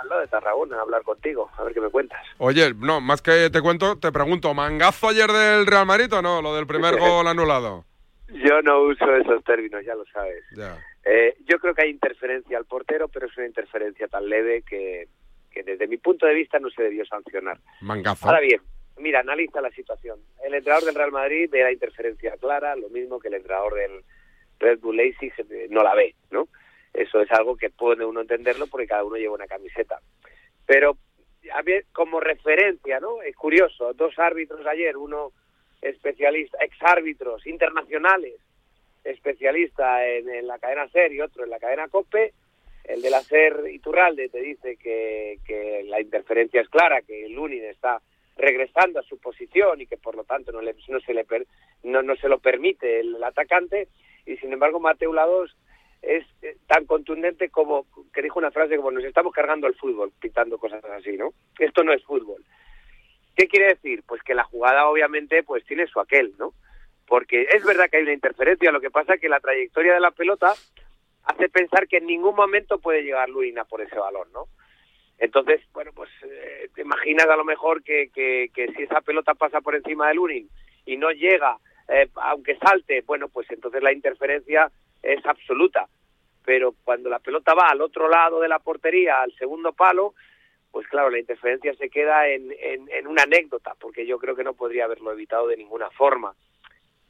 [0.01, 2.21] al lado de Tarragona a hablar contigo, a ver qué me cuentas.
[2.39, 6.41] Oye, no, más que te cuento, te pregunto, ¿mangazo ayer del Real Madrid o no?
[6.41, 7.85] Lo del primer gol anulado.
[8.29, 10.43] Yo no uso esos términos, ya lo sabes.
[10.55, 10.77] Ya.
[11.05, 15.07] Eh, yo creo que hay interferencia al portero, pero es una interferencia tan leve que,
[15.51, 17.59] que desde mi punto de vista no se debió sancionar.
[17.81, 18.25] Mangazo.
[18.25, 18.61] Ahora bien,
[18.97, 20.19] mira, analiza la situación.
[20.43, 24.03] El entrenador del Real Madrid ve la interferencia clara, lo mismo que el entrenador del
[24.59, 26.47] Red Bull Leipzig eh, no la ve, ¿no?
[26.93, 29.99] Eso es algo que puede uno entenderlo porque cada uno lleva una camiseta.
[30.65, 30.97] Pero
[31.53, 33.21] a ver, como referencia, ¿no?
[33.21, 35.31] Es curioso, dos árbitros ayer, uno
[35.81, 38.35] especialistas, exárbitros internacionales,
[39.03, 42.33] especialista en, la cadena SER y otro en la cadena COPE,
[42.85, 47.63] el de la SER Iturralde te dice que, la interferencia es clara, que el Lunin
[47.65, 48.01] está
[48.37, 51.45] regresando a su posición y que por lo tanto no, le, no, se, le per-
[51.83, 53.89] no, se lo permite el, atacante
[54.25, 55.55] y sin embargo Mateo Lados
[56.03, 60.11] es eh, tan contundente como que dijo una frase como nos estamos cargando el fútbol
[60.19, 61.33] pitando cosas así, ¿no?
[61.57, 62.43] Esto no es fútbol.
[63.35, 64.03] ¿Qué quiere decir?
[64.05, 66.53] Pues que la jugada obviamente pues tiene su aquel, ¿no?
[67.07, 69.99] Porque es verdad que hay una interferencia, lo que pasa es que la trayectoria de
[69.99, 70.53] la pelota
[71.23, 74.47] hace pensar que en ningún momento puede llegar Luina por ese balón, ¿no?
[75.17, 79.33] Entonces, bueno, pues eh, te imaginas a lo mejor que, que, que si esa pelota
[79.35, 80.49] pasa por encima del Lunin
[80.85, 84.69] y no llega, eh, aunque salte, bueno, pues entonces la interferencia
[85.03, 85.87] es absoluta.
[86.43, 90.15] Pero cuando la pelota va al otro lado de la portería, al segundo palo,
[90.71, 94.43] pues claro, la interferencia se queda en, en, en una anécdota, porque yo creo que
[94.43, 96.33] no podría haberlo evitado de ninguna forma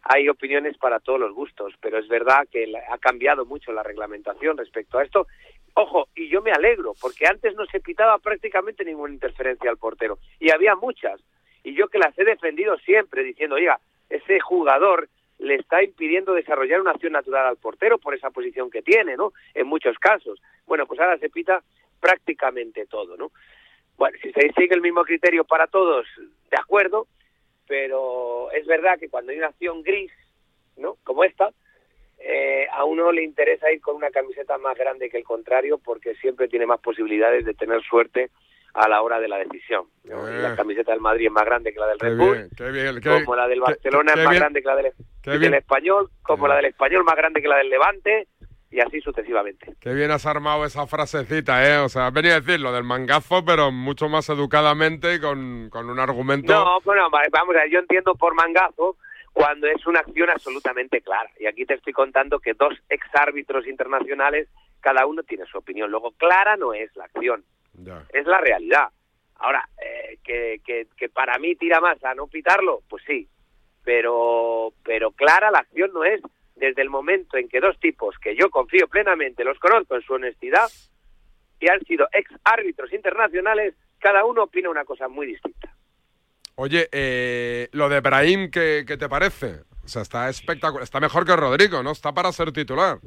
[0.03, 4.57] hay opiniones para todos los gustos, pero es verdad que ha cambiado mucho la reglamentación
[4.57, 5.27] respecto a esto.
[5.75, 10.19] Ojo, y yo me alegro, porque antes no se pitaba prácticamente ninguna interferencia al portero,
[10.39, 11.21] y había muchas,
[11.63, 13.79] y yo que las he defendido siempre, diciendo, oiga,
[14.09, 15.07] ese jugador
[15.43, 19.33] le está impidiendo desarrollar una acción natural al portero por esa posición que tiene, ¿no?
[19.53, 20.41] En muchos casos.
[20.65, 21.61] Bueno, pues ahora se pita
[21.99, 23.31] prácticamente todo, ¿no?
[23.97, 27.07] Bueno, si se sigue el mismo criterio para todos, de acuerdo,
[27.67, 30.11] pero es verdad que cuando hay una acción gris,
[30.77, 30.95] ¿no?
[31.03, 31.51] Como esta,
[32.19, 36.15] eh, a uno le interesa ir con una camiseta más grande que el contrario porque
[36.15, 38.29] siempre tiene más posibilidades de tener suerte
[38.73, 39.85] a la hora de la decisión.
[40.03, 40.55] la Eh.
[40.55, 42.99] camiseta del Madrid es más grande que la del Red Bull, bien, qué bien.
[43.01, 45.53] qué- como la del Barcelona qué es más bien- grande que la del, qué del.
[45.53, 48.27] Español, como la del Español más grande que la del Levante,
[48.71, 49.73] y así sucesivamente.
[49.79, 51.77] Qué bien has armado esa frasecita, ¿eh?
[51.77, 55.89] O sea, has venido a decir lo del mangazo, pero mucho más educadamente con, con
[55.91, 56.51] un argumento...
[56.53, 58.97] No, bueno, va- vamos a ver, yo entiendo por mangazo
[59.31, 61.29] cuando es una acción absolutamente clara.
[61.39, 64.47] Y aquí te estoy contando que dos exárbitros internacionales,
[64.81, 65.91] cada uno tiene su opinión.
[65.91, 68.05] Luego, clara no es la acción, Ya.
[68.13, 68.89] es la realidad.
[69.35, 73.27] Ahora, eh, que, que, que para mí tira más a no pitarlo, pues sí.
[73.83, 76.21] Pero, pero clara la acción no es
[76.55, 80.13] desde el momento en que dos tipos que yo confío plenamente, los conozco en su
[80.13, 80.69] honestidad,
[81.59, 85.73] y han sido ex árbitros internacionales, cada uno opina una cosa muy distinta.
[86.55, 89.61] Oye, eh, lo de Brahim, ¿qué, qué te parece?
[89.83, 90.83] O sea, está espectacular.
[90.83, 91.91] Está mejor que Rodrigo, ¿no?
[91.91, 92.99] Está para ser titular.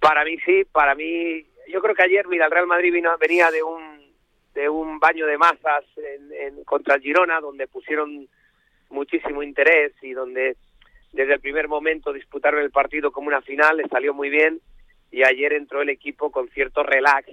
[0.00, 3.50] Para mí sí, para mí, yo creo que ayer, mira, el Real Madrid vino, venía
[3.50, 3.87] de un
[4.54, 8.28] de un baño de masas en, en- contra el Girona, donde pusieron
[8.90, 10.56] muchísimo interés y donde
[11.12, 14.60] desde el primer momento disputaron el partido como una final, le salió muy bien
[15.10, 17.30] y ayer entró el equipo con cierto relax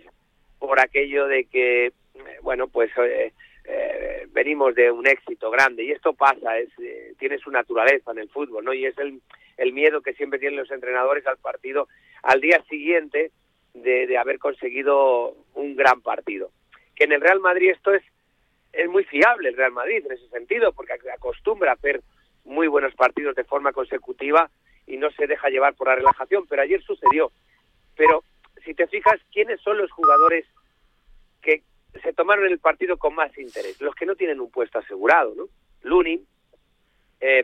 [0.60, 1.94] por aquello de que, eh,
[2.42, 3.34] bueno, pues eh,
[3.66, 8.20] eh, venimos de un éxito grande y esto pasa, es, eh, tiene su naturaleza en
[8.20, 8.74] el fútbol, ¿no?
[8.74, 9.22] Y es el,
[9.58, 11.88] el miedo que siempre tienen los entrenadores al partido
[12.24, 13.32] al día siguiente
[13.74, 16.50] de, de haber conseguido un gran partido.
[16.96, 18.04] Que en el Real Madrid esto es,
[18.74, 22.02] es muy fiable, el Real Madrid en ese sentido, porque ac- acostumbra a hacer
[22.44, 24.50] muy buenos partidos de forma consecutiva
[24.88, 27.32] y no se deja llevar por la relajación, pero ayer sucedió.
[27.96, 28.24] Pero
[28.64, 30.46] si te fijas, ¿quiénes son los jugadores
[31.42, 31.64] que
[32.04, 33.80] se tomaron el partido con más interés?
[33.82, 35.48] Los que no tienen un puesto asegurado, ¿no?
[35.82, 36.26] Lunin,
[37.20, 37.44] eh,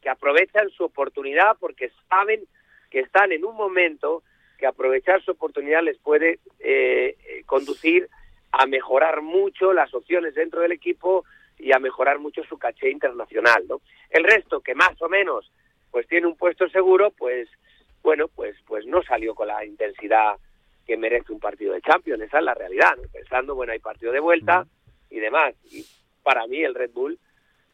[0.00, 2.44] que aprovechan su oportunidad porque saben
[2.90, 4.22] que están en un momento
[4.58, 8.08] que aprovechar su oportunidad les puede eh, eh, conducir
[8.52, 11.24] a mejorar mucho las opciones dentro del equipo
[11.58, 13.80] y a mejorar mucho su caché internacional, ¿no?
[14.10, 15.50] El resto, que más o menos
[15.90, 17.48] pues tiene un puesto seguro, pues
[18.02, 20.36] bueno, pues pues no salió con la intensidad
[20.86, 23.08] que merece un partido de Champions, esa es la realidad, ¿no?
[23.12, 24.66] Pensando, bueno, hay partido de vuelta
[25.10, 25.54] y demás.
[25.70, 25.84] Y
[26.22, 27.18] para mí el Red Bull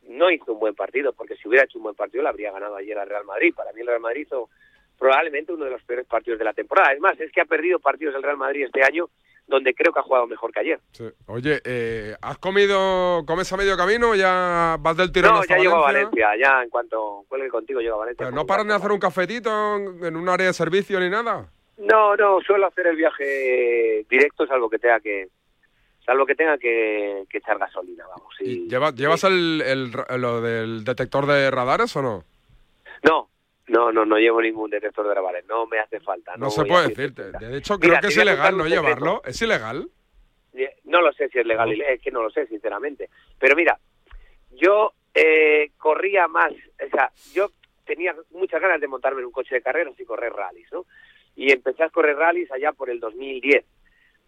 [0.09, 2.77] no hizo un buen partido, porque si hubiera hecho un buen partido le habría ganado
[2.77, 3.55] ayer al Real Madrid.
[3.55, 4.51] Para mí el Real Madrid hizo
[4.99, 6.93] probablemente uno de los peores partidos de la temporada.
[6.93, 9.09] Es más, es que ha perdido partidos el Real Madrid este año
[9.47, 10.81] donde creo que ha jugado mejor que ayer.
[10.93, 11.05] Sí.
[11.27, 15.57] Oye, eh, ¿has comido, comes a medio camino o ya vas del tirón No, hasta
[15.57, 16.37] ya llego a Valencia?
[16.37, 18.27] Ya en cuanto cuelgue contigo llego a Valencia.
[18.27, 21.47] Pero no paran de hacer un cafetito en en un área de servicio ni nada.
[21.79, 25.29] No, no, suelo hacer el viaje directo salvo que tenga que
[26.07, 28.35] salvo que tenga que, que echar gasolina, vamos.
[28.41, 32.25] Y, ¿Llevas, ¿llevas el, el lo del detector de radares o no?
[33.03, 33.29] No,
[33.69, 36.33] no, no, no llevo ningún detector de radares, no me hace falta.
[36.37, 37.39] No, No, se puede hacer- decir.
[37.39, 39.23] De hecho, Mira, creo que es ilegal no llevarlo.
[39.25, 39.89] ¿Es ilegal?
[40.85, 43.09] No lo sé si es legal, es que no lo sé, sinceramente.
[43.39, 43.77] Pero mira,
[44.53, 47.49] yo eh, corría más, o sea, yo
[47.85, 50.85] tenía muchas ganas de montarme en un coche de carreras y correr rallies, ¿no?
[51.35, 53.65] Y empecé a correr rallies allá por el 2010,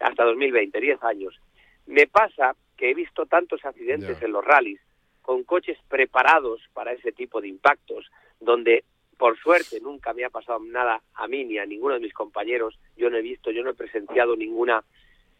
[0.00, 1.38] hasta 2020, 10 años.
[1.86, 4.80] Me pasa que he visto tantos accidentes en los rallies
[5.22, 8.82] con coches preparados para ese tipo de impactos, donde
[9.16, 12.78] por suerte nunca me ha pasado nada a mí ni a ninguno de mis compañeros.
[12.96, 14.84] Yo no he visto, yo no he presenciado ninguna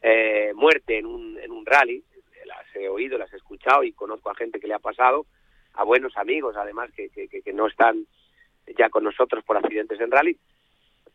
[0.03, 2.03] eh, muerte en un, en un rally.
[2.47, 5.27] Las he oído, las he escuchado y conozco a gente que le ha pasado,
[5.75, 8.07] a buenos amigos además que, que, que no están
[8.79, 10.39] ya con nosotros por accidentes en rally.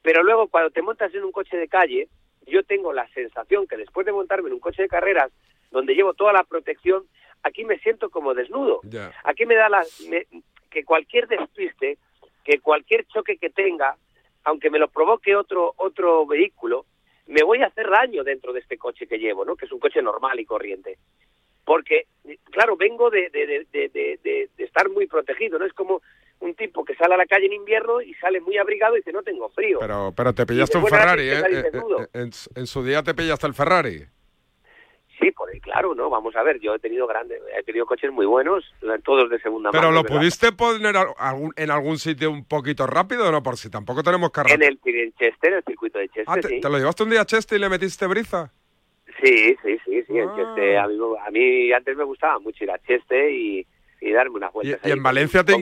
[0.02, 2.10] Pero luego cuando te montas en un coche de calle,
[2.47, 5.32] yo tengo la sensación que después de montarme en un coche de carreras,
[5.69, 7.06] donde llevo toda la protección,
[7.43, 8.82] aquí me siento como desnudo.
[9.24, 10.28] Aquí me da la, me-
[10.69, 11.97] que cualquier despiste,
[12.43, 13.95] que cualquier choque que tenga,
[14.43, 16.86] aunque me lo provoque otro otro vehículo,
[17.27, 19.56] me voy a hacer daño dentro de este coche que llevo, ¿no?
[19.56, 20.97] Que es un coche normal y corriente.
[21.63, 22.08] Porque,
[22.51, 25.65] claro, vengo de, de, de, de, de- de- de estar muy protegido, ¿no?
[25.65, 26.01] Es como
[26.39, 29.12] un tipo que sale a la calle en invierno y sale muy abrigado y dice,
[29.13, 29.77] no tengo frío.
[29.80, 31.39] Pero, pero te pillaste un Ferrari, ¿eh?
[31.39, 34.04] Eh, eh, En, en su día te pillaste el Ferrari.
[35.22, 36.10] Sí, por ahí, claro, ¿no?
[36.10, 38.64] Vamos a ver, yo he tenido grandes, he tenido coches muy buenos,
[39.04, 39.94] todos de segunda Pero mano.
[39.98, 40.18] lo ¿verdad?
[40.18, 43.44] pudiste poner algún- en algún sitio un poquito rápido, ¿o ¿no?
[43.44, 44.56] Por si tampoco tenemos carrera.
[44.56, 46.60] En el en Chester, en el circuito de Chester, Ah, te, sí.
[46.60, 48.52] te lo llevaste un día a Cheste y le metiste briza?
[49.24, 50.34] Sí, sí, sí, sí, en Ah.
[50.36, 50.78] Chester.
[50.80, 53.68] A mí, a mí antes me gustaba mucho ir a Chester y,
[54.02, 54.80] y darme unas vueltas.
[54.84, 55.54] y ahí en Valencia te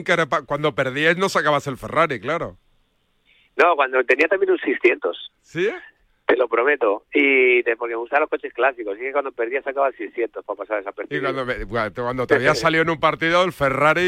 [0.46, 2.56] cuando perdíais no sacabas el Ferrari, claro.
[3.56, 5.30] No, cuando tenía también un 600.
[5.42, 5.68] ¿Sí?
[6.30, 7.04] Te lo prometo.
[7.12, 8.96] Y de, porque me gustaban los coches clásicos.
[8.98, 12.34] Y que cuando perdía sacaba el 600 para pasar esa Y cuando, me- cuando te
[12.34, 14.00] había salido en un partido el Ferrari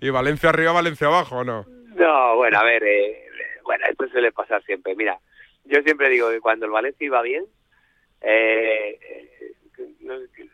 [0.00, 1.64] y, y Valencia arriba, Valencia abajo, ¿o no?
[1.94, 3.24] No, bueno, a ver, eh,
[3.64, 4.94] bueno, esto suele pasar siempre.
[4.94, 5.18] Mira,
[5.64, 7.44] yo siempre digo que cuando el Valencia iba bien,
[8.20, 9.52] eh, eh,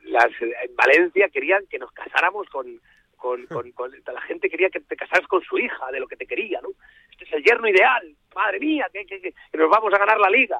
[0.04, 2.80] las, en Valencia querían que nos casáramos con,
[3.16, 6.16] con, con, con- la gente quería que te casaras con su hija, de lo que
[6.16, 6.68] te quería, ¿no?
[7.10, 10.30] Este es el yerno ideal, madre mía, que, que, que- nos vamos a ganar la
[10.30, 10.58] liga.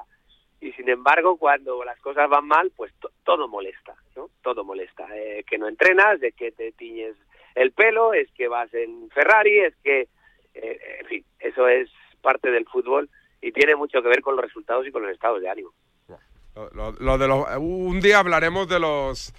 [0.61, 4.29] Y sin embargo, cuando las cosas van mal, pues to- todo molesta, ¿no?
[4.41, 5.05] Todo molesta.
[5.15, 7.15] Eh, que no entrenas, de que te tiñes
[7.55, 10.07] el pelo, es que vas en Ferrari, es que,
[10.53, 11.89] eh, en fin, eso es
[12.21, 13.09] parte del fútbol
[13.41, 15.71] y tiene mucho que ver con los resultados y con los estados de ánimo.
[16.99, 19.33] Lo de los, un día hablaremos de los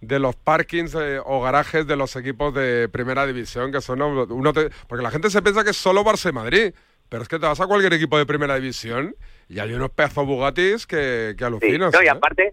[0.00, 4.52] de los parkings eh, o garajes de los equipos de primera división que son uno
[4.54, 6.72] te- porque la gente se piensa que es solo Barça y Madrid
[7.10, 9.14] pero es que te vas a cualquier equipo de primera división
[9.48, 12.10] y hay unos pedazos Bugattis que, que Sí, alucinas no, y ¿eh?
[12.10, 12.52] aparte,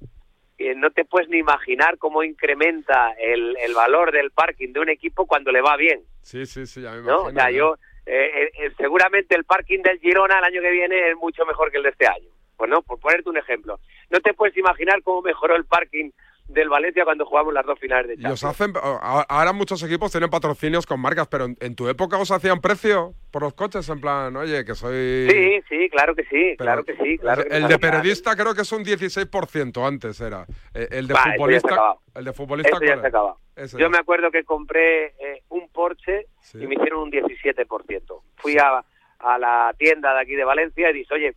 [0.58, 4.89] eh, no te puedes ni imaginar cómo incrementa el, el valor del parking de un
[4.89, 7.02] equipo cuando le va bien, sí sí sí ya me ¿no?
[7.02, 7.58] imagino, o sea, ya.
[7.58, 7.76] yo,
[8.08, 11.70] eh, eh, eh, seguramente el parking del Girona el año que viene es mucho mejor
[11.72, 12.30] que el de este año.
[12.56, 13.80] Pues no, por ponerte un ejemplo.
[14.10, 16.10] No te puedes imaginar cómo mejoró el parking
[16.48, 18.44] del Valencia cuando jugamos las dos finales de y Champions.
[18.44, 22.32] os hacen ahora muchos equipos tienen patrocinios con marcas pero en, en tu época os
[22.32, 26.56] hacían precio por los coches en plan oye que soy Sí, sí, claro que sí,
[26.58, 27.68] Pero claro que sí, claro que el sí.
[27.70, 30.46] de periodista creo que es un 16% antes era.
[30.74, 31.96] Eh, El de ha futbolista.
[32.16, 32.70] El de futbolista.
[32.78, 33.64] Eso ya ¿cuál se.
[33.64, 33.90] Ese Yo ya.
[33.90, 36.60] me acuerdo que compré eh, un Porsche Sí.
[36.64, 38.22] y me hicieron un 17%.
[38.38, 38.84] Fui a,
[39.20, 41.36] a la tienda de aquí de Valencia y dije, oye,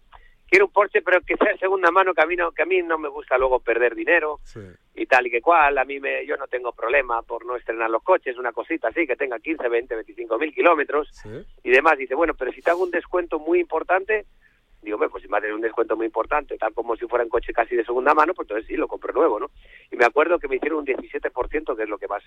[0.51, 2.83] quiero un Porsche, pero que sea segunda mano, que a mí no, que a mí
[2.83, 4.61] no me gusta luego perder dinero Sí.
[4.97, 5.79] y tal y que cual.
[5.79, 9.07] A mí me, yo no tengo problema por no estrenar los coches, una cosita así,
[9.07, 11.29] que tenga 15, 20, 25 mil kilómetros Sí.
[11.63, 11.97] y demás.
[11.97, 14.27] Dice, bueno, pero si te hago un descuento muy importante,
[14.83, 17.31] digo, hombre, pues si me haces un descuento muy importante, tal como si fuera un
[17.31, 19.51] coche casi de segunda mano, pues entonces sí, lo compro nuevo, ¿no?
[19.91, 22.23] Y me acuerdo que me hicieron un 17%, que es lo que más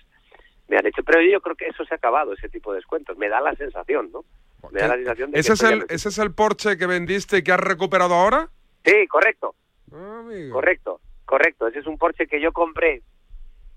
[0.68, 1.02] me han hecho.
[1.02, 3.16] Pero yo creo que eso se ha acabado, ese tipo de descuentos.
[3.18, 4.24] Me da la sensación, ¿no?
[4.70, 7.38] Me da la sensación de ¿Ese que es, el, ¿Ese es el Porsche que vendiste
[7.38, 8.48] y que has recuperado ahora?
[8.84, 9.54] Sí, correcto.
[9.92, 10.22] Ah.
[10.52, 11.66] Correcto, correcto.
[11.66, 13.02] Ese es un Porsche que yo compré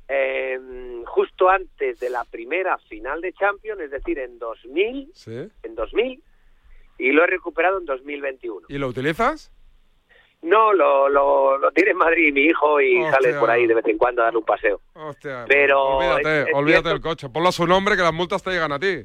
[0.07, 0.59] eh,
[1.05, 5.49] justo antes de la primera final de Champions, es decir, en 2000, Sí.
[5.63, 6.21] en 2000,
[6.97, 8.67] y lo he recuperado en 2021.
[8.69, 9.51] ¿Y lo utilizas?
[10.41, 13.11] No, lo, lo, lo tiene en Madrid mi hijo y Hostia.
[13.11, 14.81] sale por ahí de vez en cuando a darle un paseo.
[14.93, 15.45] Hostia.
[15.47, 17.29] Pero Olvídate, es- es olvídate del coche.
[17.29, 19.03] Ponlo a su nombre que las multas te llegan a ti.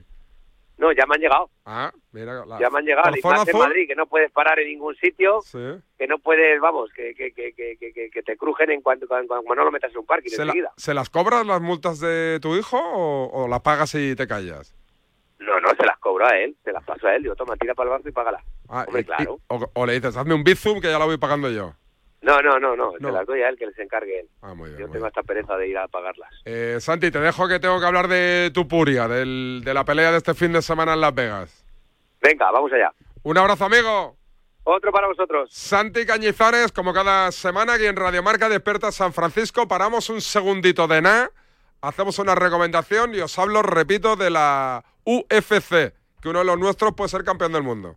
[0.78, 1.48] No, ya me han llegado.
[1.64, 2.44] Ah, mira.
[2.44, 3.08] la- Ya me han llegado.
[3.10, 3.58] ¿Por Y más en?
[3.58, 5.58] Madrid, que no puedes parar en ningún sitio, Sí.
[5.98, 9.06] que no puedes, vamos, que, que, que, que, que- que- que te crujen en cuanto,
[9.06, 10.54] cuando, cuando no lo metas en un parking ¿Se, la-.
[10.76, 14.74] ¿Se las cobras las multas de tu hijo o, o las pagas y te callas?
[15.44, 17.22] No, no, se las cobro a él, se las paso a él.
[17.22, 18.42] Digo, toma, tira para el banco y págala.
[18.68, 19.38] Ah, Hombre, y- claro.
[19.38, 21.74] y- o, o le dices, hazme un bizum que ya la voy pagando yo.
[22.22, 23.08] No, no, no, no, No.
[23.08, 24.28] se las doy a él, que les encargue él.
[24.42, 24.80] Ah, muy bien.
[24.80, 26.30] Yo muy tengo esta pereza de ir a pagarlas.
[26.44, 30.12] Eh, Santi, te dejo que tengo que hablar de tu puria, del- de la pelea
[30.12, 31.64] de este fin de semana en Las Vegas.
[32.20, 32.92] Venga, vamos allá.
[33.24, 34.16] Un abrazo, amigo.
[34.64, 35.50] Otro para vosotros.
[35.52, 40.86] Santi Cañizares, como cada semana aquí en Radio Marca Despierta San Francisco, paramos un segundito
[40.86, 41.30] de nada,
[41.82, 46.94] hacemos una recomendación y os hablo, repito, de la UFC, que uno de los nuestros
[46.94, 47.96] puede ser campeón del mundo.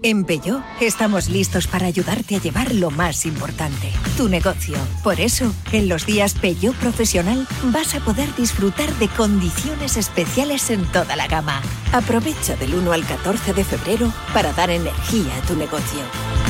[0.00, 4.76] En Peugeot estamos listos para ayudarte a llevar lo más importante, tu negocio.
[5.04, 10.84] Por eso, en los días Peugeot Profesional vas a poder disfrutar de condiciones especiales en
[10.90, 11.60] toda la gama.
[11.92, 16.00] Aprovecha del 1 al 14 de febrero para dar energía a tu negocio.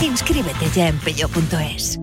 [0.01, 1.99] Inscríbete ya en peugeot.es.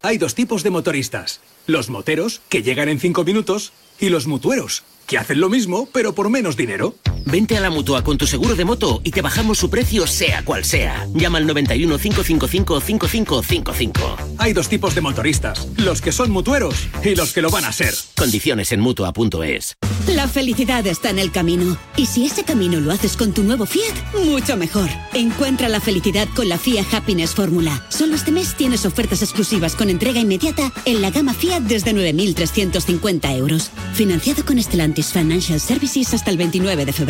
[0.00, 1.40] Hay dos tipos de motoristas.
[1.66, 6.14] Los moteros, que llegan en 5 minutos, y los mutueros, que hacen lo mismo, pero
[6.14, 6.94] por menos dinero.
[7.24, 10.44] Vente a la mutua con tu seguro de moto y te bajamos su precio, sea
[10.44, 11.06] cual sea.
[11.14, 14.16] Llama al 91 555 5555.
[14.38, 17.72] Hay dos tipos de motoristas: los que son mutueros y los que lo van a
[17.72, 17.94] ser.
[18.16, 19.76] Condiciones en mutua.es.
[20.08, 21.76] La felicidad está en el camino.
[21.96, 23.94] Y si ese camino lo haces con tu nuevo Fiat,
[24.24, 24.88] mucho mejor.
[25.12, 27.84] Encuentra la felicidad con la Fiat Happiness Fórmula.
[27.90, 33.36] Solo este mes tienes ofertas exclusivas con entrega inmediata en la gama Fiat desde 9.350
[33.36, 33.70] euros.
[33.92, 37.07] Financiado con Stellantis Financial Services hasta el 29 de febrero.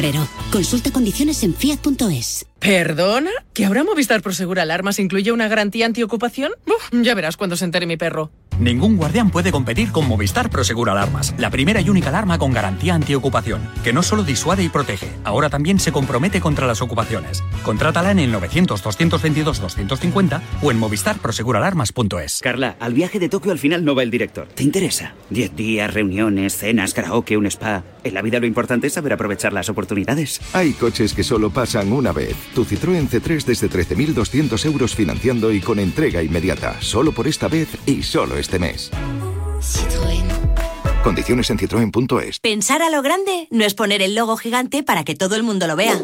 [0.53, 2.47] Consulta condiciones en fiat.es.
[2.59, 3.31] ¿Perdona?
[3.55, 6.53] ¿Que ahora Movistar Prosegur Alarmas incluye una garantía antiocupación?
[6.67, 8.31] Uf, ya verás cuando se entere mi perro.
[8.59, 12.95] Ningún guardián puede competir con Movistar Prosegur Alarmas, la primera y única alarma con garantía
[12.95, 17.45] antiocupación, que no solo disuade y protege, ahora también se compromete contra las ocupaciones.
[17.63, 22.41] Contrátala en el 900-222-250 o en movistarproseguralarmas.es.
[22.43, 24.49] Carla, al viaje de Tokio al final no va el director.
[24.49, 25.15] ¿Te interesa?
[25.31, 27.85] Diez días, reuniones, cenas, karaoke, un spa.
[28.03, 30.41] En la vida lo importante es saber aprovechar las oportunidades.
[30.53, 32.35] Hay coches que solo pasan una vez.
[32.55, 36.77] Tu Citroën C3 desde 13.200 euros financiando y con entrega inmediata.
[36.81, 38.91] Solo por esta vez y solo este mes.
[39.61, 40.25] Citroën.
[41.03, 42.41] Condiciones en citroen.es.
[42.41, 45.67] Pensar a lo grande no es poner el logo gigante para que todo el mundo
[45.67, 45.99] lo vea.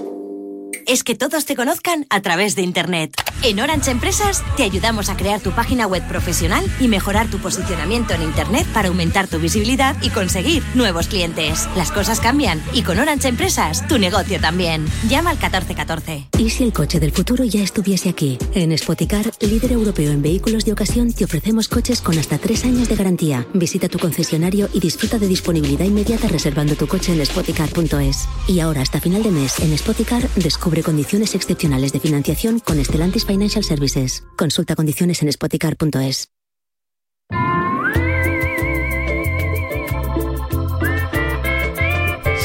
[0.86, 3.14] Es que todos te conozcan a través de Internet.
[3.42, 8.14] En Orange Empresas te ayudamos a crear tu página web profesional y mejorar tu posicionamiento
[8.14, 11.68] en Internet para aumentar tu visibilidad y conseguir nuevos clientes.
[11.76, 14.86] Las cosas cambian y con Orange Empresas tu negocio también.
[15.08, 16.28] Llama al 1414.
[16.38, 18.38] ¿Y si el coche del futuro ya estuviese aquí?
[18.54, 22.88] En Spoticar, líder europeo en vehículos de ocasión, te ofrecemos coches con hasta tres años
[22.88, 23.46] de garantía.
[23.54, 28.28] Visita tu concesionario y disfruta de disponibilidad inmediata reservando tu coche en spoticar.es.
[28.48, 33.24] Y ahora, hasta final de mes, en Spoticar, descubre condiciones excepcionales de financiación con Stellantis
[33.24, 34.24] Financial Services.
[34.36, 36.28] Consulta condiciones en spoticar.es.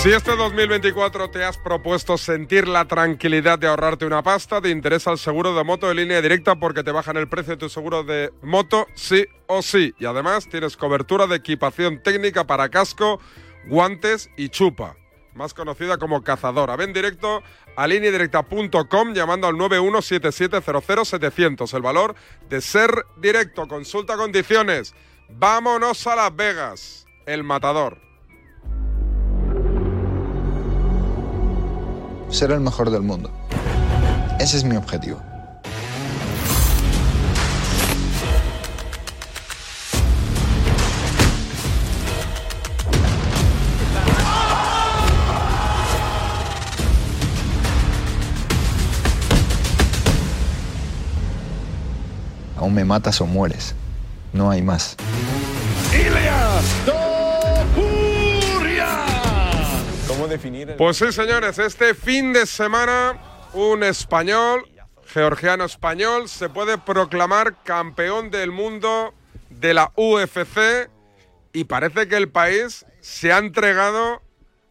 [0.01, 5.11] Si este 2024 te has propuesto sentir la tranquilidad de ahorrarte una pasta, te interesa
[5.11, 8.05] el seguro de moto de línea directa porque te bajan el precio de tu seguro
[8.05, 9.93] de moto sí o sí.
[9.99, 13.19] Y además tienes cobertura de equipación técnica para casco,
[13.67, 14.95] guantes y chupa,
[15.33, 16.75] más conocida como cazadora.
[16.75, 17.41] Ven directo
[17.75, 21.73] a lineadirecta.com llamando al 917700700.
[21.73, 22.15] El valor
[22.49, 23.67] de ser directo.
[23.67, 24.93] Consulta condiciones.
[25.29, 27.05] Vámonos a Las Vegas.
[27.25, 28.09] El matador.
[32.31, 33.31] ser el mejor del mundo.
[34.39, 35.21] Ese es mi objetivo.
[52.59, 53.73] Aún me matas o mueres.
[54.33, 54.97] No hay más.
[60.05, 60.75] ¿Cómo definir?
[60.77, 63.17] Pues sí, señores, este fin de semana
[63.53, 64.67] un español,
[65.05, 69.13] georgiano español, se puede proclamar campeón del mundo
[69.49, 70.89] de la UFC
[71.53, 74.21] y parece que el país se ha entregado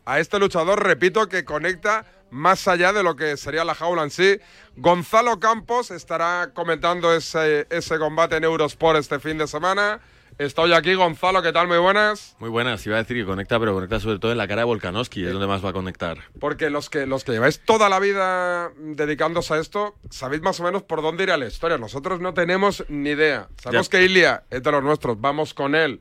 [0.04, 4.10] a este luchador, repito, que conecta más allá de lo que sería la jaula en
[4.10, 4.38] sí.
[4.76, 10.00] Gonzalo Campos estará comentando ese, ese combate en Eurosport este fin de semana.
[10.38, 11.66] Estoy aquí, Gonzalo, ¿qué tal?
[11.66, 12.36] Muy buenas.
[12.38, 14.66] Muy buenas, iba a decir que conecta, pero conecta sobre todo en la cara de
[14.66, 16.18] Volkanovski, es donde más va a conectar.
[16.38, 20.62] Porque los que, los que lleváis toda la vida dedicándose a esto, sabéis más o
[20.62, 21.76] menos por dónde irá la historia.
[21.76, 23.48] Nosotros no tenemos ni idea.
[23.60, 23.98] Sabemos Ya.
[23.98, 25.98] que Ilia es de los nuestros, vamos con él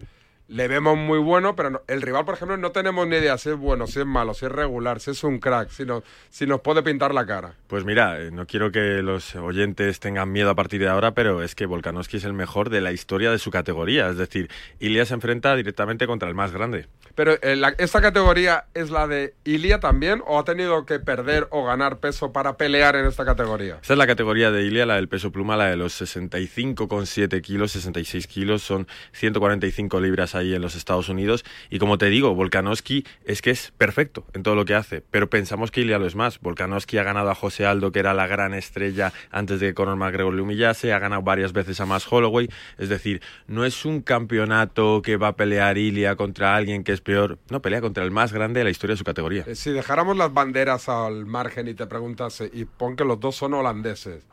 [0.49, 3.49] le vemos muy bueno, pero no- el rival, por ejemplo, no tenemos ni idea si
[3.49, 6.45] es bueno, si es malo, si es regular, si es un crack, si, no- si
[6.47, 7.53] nos puede pintar la cara.
[7.67, 11.43] Pues mira, eh, no quiero que los oyentes tengan miedo a partir de ahora, pero
[11.43, 14.07] es que Volkanovski es el mejor de la historia de su categoría.
[14.09, 16.87] Es decir, Ilia se enfrenta directamente contra el más grande.
[17.15, 21.47] Pero eh, la- ¿esta categoría es la de Ilia también o ha tenido que perder
[21.51, 23.79] o ganar peso para pelear en esta categoría?
[23.81, 27.71] Esta es la categoría de Ilia, la del peso pluma, la de los 65,7 kilos,
[27.73, 31.43] 66 kilos, son 145 libras ahí en los Estados Unidos.
[31.69, 35.29] Y como te digo, Volkanovski es que es perfecto en todo lo que hace, pero
[35.29, 36.39] pensamos que Ilia lo es más.
[36.39, 39.97] Volkanovski ha ganado a José Aldo, que era la gran estrella antes de que Conor
[39.97, 42.49] McGregor le humillase, ha ganado varias veces a Max Holloway.
[42.77, 47.01] Es decir, no es un campeonato que va a pelear Ilia contra alguien que es
[47.01, 49.43] peor, no, pelea contra el más grande de la historia de su categoría.
[49.47, 53.35] Eh, Si dejáramos las banderas al margen y te preguntase, y pon que los dos
[53.35, 54.23] son holandeses.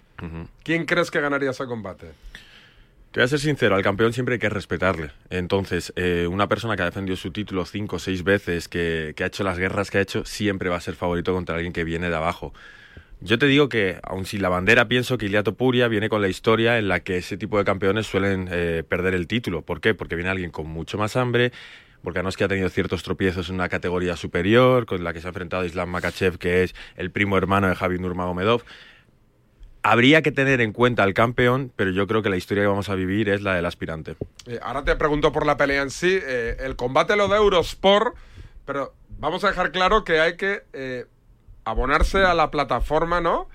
[0.62, 2.12] ¿quién crees que ganaría ese combate?
[3.14, 5.12] Te voy a ser sincero, al campeón siempre hay que respetarle.
[5.30, 9.22] Entonces, eh, una persona que ha defendido su título cinco o seis veces, que, que
[9.22, 11.84] ha hecho las guerras que ha hecho, siempre va a ser favorito contra alguien que
[11.84, 12.52] viene de abajo.
[13.20, 16.28] Yo te digo que, aun sin la bandera, pienso que Iliato Puria viene con la
[16.28, 19.62] historia en la que ese tipo de campeones suelen eh, perder el título.
[19.62, 19.94] ¿Por qué?
[19.94, 21.52] Porque viene alguien con mucho más hambre,
[22.02, 25.20] porque no es que ha tenido ciertos tropiezos en una categoría superior, con la que
[25.20, 28.64] se ha enfrentado Islam Makachev, que es el primo hermano de Javi Nurmagomedov.
[29.86, 32.88] Habría que tener en cuenta al campeón, pero yo creo que la historia que vamos
[32.88, 34.16] a vivir es la del aspirante.
[34.46, 36.18] Eh, ahora te pregunto por la pelea en sí.
[36.22, 38.16] eh, el combate lo da Eurosport,
[38.64, 41.04] pero vamos a dejar claro que hay que eh,
[41.66, 43.46] abonarse a la plataforma ¿no?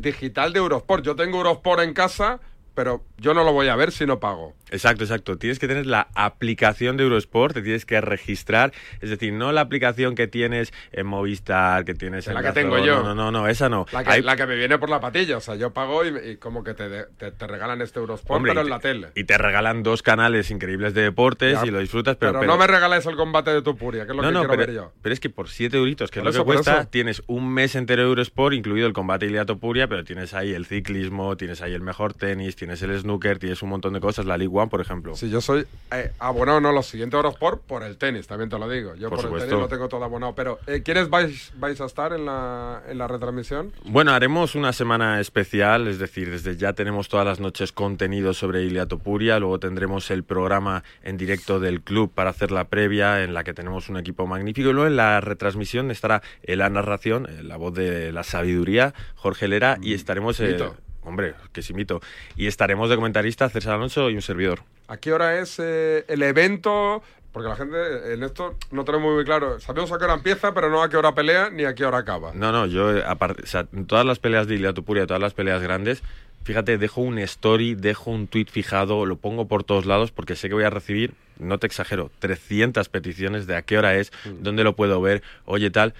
[0.00, 1.04] Digital de Eurosport.
[1.04, 2.40] Yo tengo Eurosport en casa,
[2.74, 4.54] pero yo no lo voy a ver si no pago.
[4.70, 5.36] Exacto, exacto.
[5.36, 8.72] Tienes que tener la aplicación de Eurosport, te tienes que registrar.
[9.00, 12.78] Es decir, no la aplicación que tienes en Movistar, que tienes en la que tengo
[12.78, 13.02] yo.
[13.02, 13.86] No, no, no, esa no.
[13.92, 15.36] La que, Hay- la que me viene por la patilla.
[15.36, 18.36] O sea, yo pago y, y como que te, de- te, te regalan este Eurosport,
[18.36, 19.08] Hombre, pero en te- la tele.
[19.16, 22.56] Y te regalan dos canales increíbles de deportes Ya, y lo disfrutas, pero, Pero, no
[22.56, 24.74] me regales el combate de Tupuria, que es lo no, que no, quiero pero, ver
[24.74, 24.92] yo.
[25.02, 27.52] pero es que por 7 euritos, que Por es eso, lo que cuesta, tienes un
[27.52, 31.60] mes entero de Eurosport, incluido el combate Iliato Puria, pero tienes ahí el ciclismo, tienes
[31.62, 34.68] ahí el mejor tenis, tienes el snooker, tienes un montón de cosas, la League One,
[34.68, 35.16] por ejemplo.
[35.16, 38.68] Si yo soy eh, abonado, no, los siguientes Eurosport por el tenis, también te lo
[38.68, 38.94] digo.
[38.96, 40.34] Yo Por por, el tenis lo tengo todo abonado.
[40.34, 43.72] Pero, eh, ¿quiénes vais, vais a estar en la, en la retransmisión?
[43.86, 48.62] Bueno, haremos una semana especial, es decir, desde ya tenemos todas las noches contenido sobre
[48.62, 53.32] Iliato Puria, luego tendremos el programa en directo del club para hacer la previa, en
[53.32, 57.26] la que tenemos un equipo magnífico, y luego en la retransmisión estará eh, la narración,
[57.26, 60.38] eh, la voz de la sabiduría, Jorge Lera, y estaremos...
[60.40, 60.58] eh.
[61.02, 62.00] Hombre, que sí mito.
[62.36, 64.60] Y estaremos de comentarista César Alonso y un servidor.
[64.88, 67.02] ¿A qué hora es eh, el evento?
[67.32, 69.60] Porque la gente en esto no tenemos muy claro.
[69.60, 71.98] Sabemos a qué hora empieza, pero no a qué hora pelea ni a qué hora
[71.98, 72.32] acaba.
[72.34, 75.22] No, no, yo, eh, aparte, o sea, en todas las peleas de Iliato Puria, todas
[75.22, 76.02] las peleas grandes,
[76.42, 80.48] fíjate, dejo un story, dejo un tweet fijado, lo pongo por todos lados porque sé
[80.48, 84.64] que voy a recibir, no te exagero, 300 peticiones de a qué hora es, dónde
[84.64, 85.94] lo puedo ver, oye tal.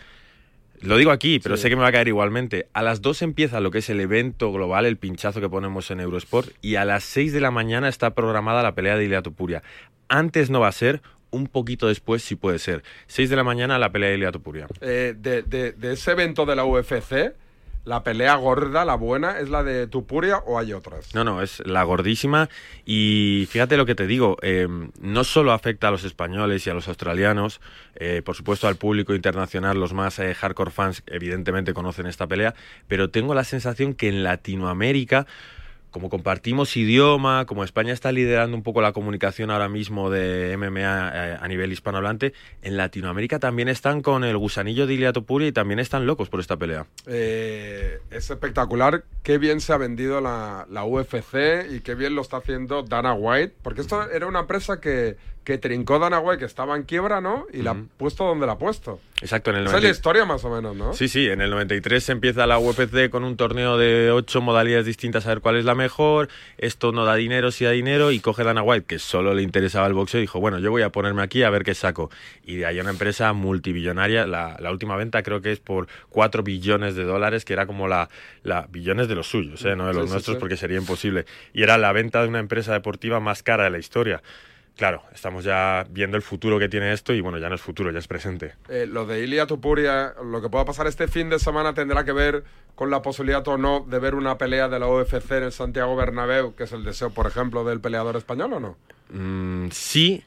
[0.82, 1.62] Lo digo aquí, pero Sí.
[1.62, 2.66] sé que me va a caer igualmente.
[2.72, 6.00] A las 2 empieza lo que es el evento global, el pinchazo que ponemos en
[6.00, 9.62] Eurosport, y a las 6 de la mañana está programada la pelea de Iliato Puria.
[10.08, 12.82] Antes no va a ser, un poquito después sí puede ser.
[13.06, 14.66] 6 de la mañana la pelea de Iliato Puria.
[14.80, 17.34] Eh, de, de- de ese evento de la UFC,
[17.90, 21.12] la pelea gorda, la buena, ¿es la de Tupuria o hay otras?
[21.12, 22.48] No, no, es la gordísima.
[22.86, 24.68] Y fíjate lo que te digo, eh,
[25.00, 27.60] no solo afecta a los españoles y a los australianos,
[27.96, 32.54] eh, por supuesto al público internacional, los más eh, hardcore fans evidentemente conocen esta pelea,
[32.86, 35.26] pero tengo la sensación que en Latinoamérica
[35.90, 40.78] como compartimos idioma, como España está liderando un poco la comunicación ahora mismo de MMA
[40.78, 42.32] eh, a nivel hispanohablante,
[42.62, 46.40] en Latinoamérica también están con el gusanillo de Iliato Puri y también están locos por
[46.40, 46.86] esta pelea.
[47.06, 52.22] Eh, es espectacular qué bien se ha vendido la, la UFC y qué bien lo
[52.22, 55.16] está haciendo Dana White, porque esto era una empresa que,
[55.50, 57.44] que trincó Dana White, que estaba en quiebra, ¿no?
[57.52, 59.00] Y la ha puesto donde la ha puesto.
[59.20, 60.92] Exacto, en el Esa es 90 la historia más o menos, ¿no?
[60.94, 65.26] Sí, sí, en el 93 empieza la UFC con un torneo de ocho modalidades distintas
[65.26, 66.28] a ver cuál es la mejor.
[66.56, 68.12] Esto no da dinero, sí da dinero.
[68.12, 70.82] Y coge Dana White, que solo le interesaba el boxeo, y dijo, bueno, yo voy
[70.82, 72.10] a ponerme aquí a ver qué saco.
[72.44, 74.28] Y de ahí una empresa multibillonaria.
[74.28, 77.88] La, la última venta creo que es por 4 billones de dólares, que era como
[77.88, 78.08] la,
[78.44, 79.74] la billones de los suyos, ¿eh?
[79.74, 80.40] no de los Sí, sí, nuestros, sí.
[80.40, 81.26] porque sería imposible.
[81.52, 84.22] Y era la venta de una empresa deportiva más cara de la historia.
[84.80, 87.92] Claro, estamos ya viendo el futuro que tiene esto y bueno, ya no es futuro,
[87.92, 88.54] ya es presente.
[88.70, 92.12] Eh, lo de Ilia Tupuria, lo que pueda pasar este fin de semana tendrá que
[92.12, 92.44] ver
[92.76, 95.94] con la posibilidad o no de ver una pelea de la UFC en el Santiago
[95.96, 98.76] Bernabéu, que es el deseo, por ejemplo, del peleador español, ¿o no?
[99.10, 100.24] Mm, sí,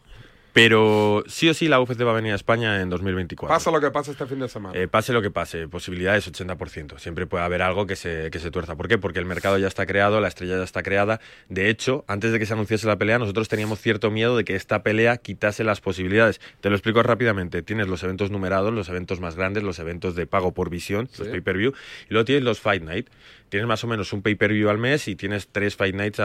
[0.54, 3.54] Pero sí o sí la UFC va a venir a España en 2024.
[3.54, 4.80] Pasa lo que pase este fin de semana.
[4.80, 7.00] Eh, pase lo que pase, posibilidades 80%.
[7.00, 8.76] Siempre puede haber algo que se, que se tuerza.
[8.76, 9.00] ¿Por qué?
[9.00, 11.20] Porque el mercado ya está creado, la estrella ya está creada.
[11.50, 14.56] De hecho, antes de que se anunciase la pelea, nosotros teníamos cierto miedo de que
[14.56, 16.40] esta pelea quitase las posibilidades.
[16.62, 17.64] Te lo explico rápidamente.
[17.64, 21.28] Tienes los eventos numerados, los eventos más grandes, los eventos de pago por visión, los
[21.30, 21.74] pay-per-view,
[22.10, 23.08] y luego tienes los Fight Night.
[23.54, 26.18] Tienes más o menos un pay-per-view al mes y tienes tres Fight Nights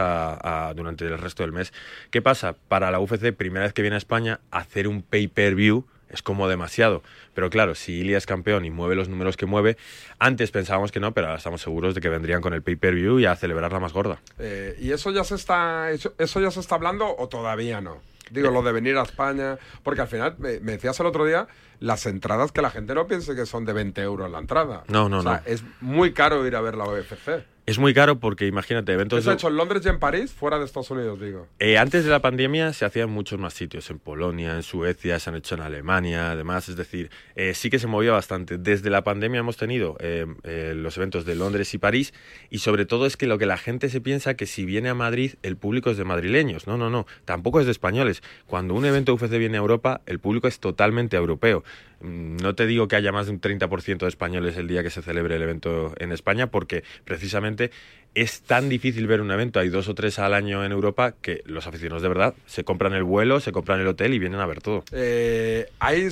[0.75, 1.71] durante el resto del mes.
[2.09, 2.55] ¿Qué pasa?
[2.67, 7.03] Para la UFC, primera vez que viene a España, hacer un pay-per-view es como demasiado.
[7.35, 9.77] Pero claro, si Ilia es campeón y mueve los números que mueve,
[10.17, 13.27] antes pensábamos que no, pero ahora estamos seguros de que vendrían con el pay-per-view y
[13.27, 14.19] a celebrar la más gorda.
[14.39, 18.01] Eh, ¿Y eso ya se está eso ya se está hablando o todavía no?
[18.31, 21.47] Digo, lo de venir a España, porque al final, me, me decías el otro día,
[21.79, 24.83] las entradas que la gente no piense que son de 20 euros la entrada.
[24.87, 25.51] No, no, O sea, no.
[25.51, 27.43] es muy caro ir a ver la UFC.
[27.65, 29.19] Es muy caro porque imagínate, eventos...
[29.19, 30.31] ¿Eso ha de- hecho en Londres y en París?
[30.33, 31.45] Fuera de Estados Unidos, digo.
[31.59, 35.19] Eh, antes de la pandemia se hacía en muchos más sitios, en Polonia, en Suecia,
[35.19, 38.57] se han hecho en Alemania, además, es decir, eh, sí que se movía bastante.
[38.57, 42.11] Desde la pandemia hemos tenido eh, eh, los eventos de Londres y París
[42.49, 44.95] y sobre todo es que lo que la gente se piensa que si viene a
[44.95, 46.65] Madrid el público es de madrileños.
[46.65, 48.18] No, no, no, tampoco es de españoles.
[48.47, 51.63] Cuando un evento UFC viene a Europa, el público es totalmente europeo.
[52.01, 54.89] Mm, No te digo que haya más de un 30% de españoles el día que
[54.89, 57.71] se celebre el evento en España, porque precisamente
[58.15, 61.43] es tan difícil ver un evento, hay dos o tres al año en Europa, que
[61.45, 64.45] los aficionados de verdad se compran el vuelo, se compran el hotel y vienen a
[64.45, 64.83] ver todo.
[64.91, 66.09] Eh, ¿Hay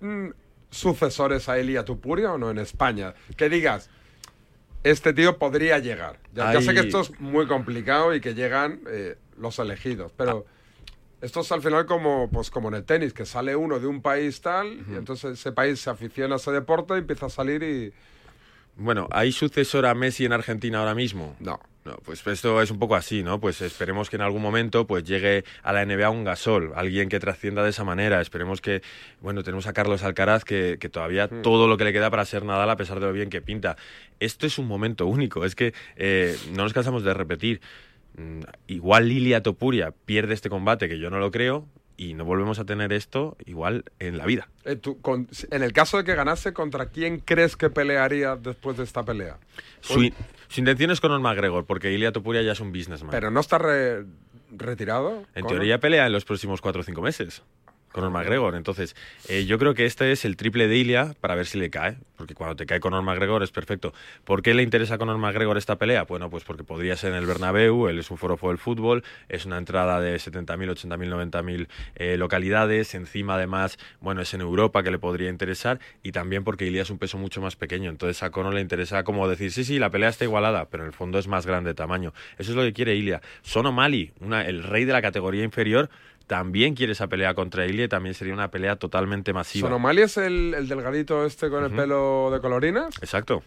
[0.00, 0.28] mm,
[0.70, 3.14] sucesores a Elia Tupuria o no en España?
[3.36, 3.90] Que digas,
[4.82, 6.18] este tío podría llegar.
[6.32, 10.46] Ya, ya sé que esto es muy complicado y que llegan eh, los elegidos, pero
[11.26, 14.00] esto es al final como, pues, como en el tenis, que sale uno de un
[14.00, 17.62] país tal, y entonces ese país se aficiona a ese deporte y empieza a salir
[17.62, 17.92] y...
[18.76, 21.34] Bueno, ¿hay sucesor a Messi en Argentina ahora mismo?
[21.40, 21.58] No.
[21.86, 23.38] No, pues esto es un poco así, ¿no?
[23.38, 27.20] Pues esperemos que en algún momento pues llegue a la NBA un Gasol, alguien que
[27.20, 28.20] trascienda de esa manera.
[28.20, 28.82] Esperemos que,
[29.20, 32.44] bueno, tenemos a Carlos Alcaraz que, que todavía todo lo que le queda para ser
[32.44, 33.76] Nadal a pesar de lo bien que pinta.
[34.18, 37.60] Esto es un momento único, es que eh, no nos cansamos de repetir.
[38.16, 41.66] Mm, Igual Lilia Topuria pierde este combate, que yo no lo creo,
[41.98, 44.48] y no volvemos a tener esto igual en la vida.
[44.64, 48.76] Eh, tú, con- en el caso de que ganase, ¿contra quién crees que pelearía después
[48.76, 49.38] de esta pelea?
[49.80, 50.14] Su, in-
[50.48, 53.10] su intención es Conor McGregor, porque Ilia Topuria ya es un businessman.
[53.12, 54.04] Pero no está re-
[54.50, 55.24] retirado.
[55.34, 55.48] En Conor?
[55.58, 57.42] teoría pelea en los próximos cuatro o cinco meses.
[57.96, 58.54] Conor McGregor.
[58.56, 58.94] Entonces,
[59.26, 61.96] eh, yo creo que este es el triple de Ilia para ver si le cae.
[62.16, 63.94] Porque cuando te cae Conor McGregor es perfecto.
[64.24, 66.04] ¿Por qué le interesa a Conor McGregor esta pelea?
[66.04, 69.46] Bueno, pues porque podría ser en el Bernabéu, él es un forofo del fútbol, es
[69.46, 72.94] una entrada de 70.000, 80.000, 90.000 eh, localidades.
[72.94, 75.80] Encima, además, bueno, es en Europa que le podría interesar.
[76.02, 77.88] Y también porque Ilia es un peso mucho más pequeño.
[77.88, 80.88] Entonces a Conor le interesa como decir, sí, sí, la pelea está igualada, pero en
[80.88, 82.12] el fondo es más grande de tamaño.
[82.36, 83.22] Eso es lo que quiere Ilia.
[83.40, 85.88] Sono Mali, una, el rey de la categoría inferior,
[86.26, 89.68] también quiere esa pelea contra Ilia y también sería una pelea totalmente masiva.
[89.68, 92.96] ¿Sonomali es el, el delgadito este con el pelo de colorinas?
[93.00, 93.42] Exacto.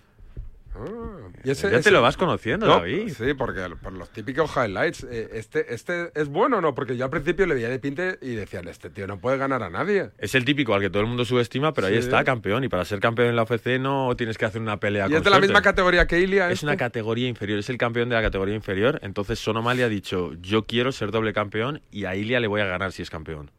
[0.80, 3.10] Ah, y Ya te lo vas conociendo, No, David.
[3.10, 5.04] Sí, porque por los típicos highlights.
[5.04, 6.74] eh, este, ¿Este es bueno o no?
[6.74, 9.64] Porque yo al principio le veía de pinte y decían, este tío no puede ganar
[9.64, 10.12] a nadie.
[10.18, 12.64] Es el típico al que todo el mundo subestima, pero ahí está, campeón.
[12.64, 15.18] Y para ser campeón en la UFC no tienes que hacer una pelea ¿Y con
[15.18, 16.48] es de la misma categoría que Ilia?
[16.48, 16.66] Es este?
[16.66, 19.00] una categoría inferior, es el campeón de la categoría inferior.
[19.02, 22.66] Entonces Sonomali ha dicho, yo quiero ser doble campeón y a Ilia le voy a
[22.66, 23.52] ganar si es campeón.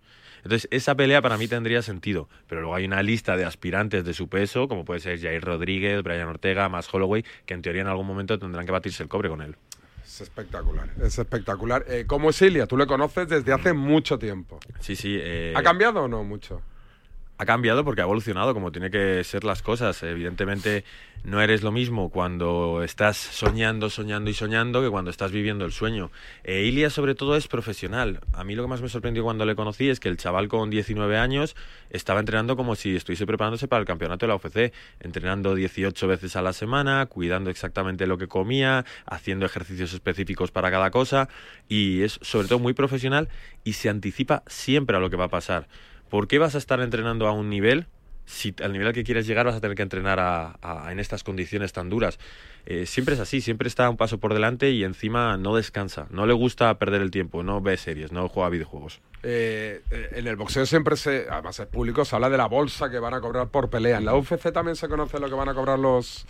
[0.42, 4.14] Entonces esa pelea para mí tendría sentido, pero luego hay una lista de aspirantes de
[4.14, 7.88] su peso, como puede ser Jair Rodríguez, Brian Ortega, más Holloway, que en teoría en
[7.88, 9.56] algún momento tendrán que batirse el cobre con él.
[10.04, 11.84] Es espectacular, es espectacular.
[11.88, 12.66] Eh, ¿Cómo es Ilia?
[12.66, 14.58] Tú le conoces desde hace mucho tiempo.
[14.80, 15.16] Sí, sí.
[15.20, 16.62] eh, ¿Ha cambiado o no mucho?
[17.40, 20.02] Ha cambiado porque ha evolucionado como tiene que ser las cosas.
[20.02, 20.84] Evidentemente
[21.24, 25.72] no eres lo mismo cuando estás soñando, soñando y soñando que cuando estás viviendo el
[25.72, 26.10] sueño.
[26.44, 28.20] Ilia sobre todo es profesional.
[28.34, 30.68] A mí lo que más me sorprendió cuando le conocí es que el chaval con
[30.68, 31.56] 19 años
[31.88, 36.36] estaba entrenando como si estuviese preparándose para el campeonato de la UFC, entrenando 18 veces
[36.36, 41.30] a la semana, cuidando exactamente lo que comía, haciendo ejercicios específicos para cada cosa
[41.70, 43.30] y es sobre todo muy profesional
[43.64, 45.68] y se anticipa siempre a lo que va a pasar.
[46.10, 47.86] ¿Por qué vas a estar entrenando a un nivel
[48.26, 51.72] si al nivel que quieres llegar vas a tener que entrenar a- en estas condiciones
[51.72, 52.18] tan duras?
[52.66, 56.26] Eh, siempre es así, siempre está un paso por delante y encima no descansa, no
[56.26, 59.00] le gusta perder el tiempo, no ve series, no juega videojuegos.
[59.22, 62.90] Eh, eh, en el boxeo siempre se, además es público, se habla de la bolsa
[62.90, 63.98] que van a cobrar por pelea.
[63.98, 66.26] En la UFC también se conoce lo que van a cobrar los,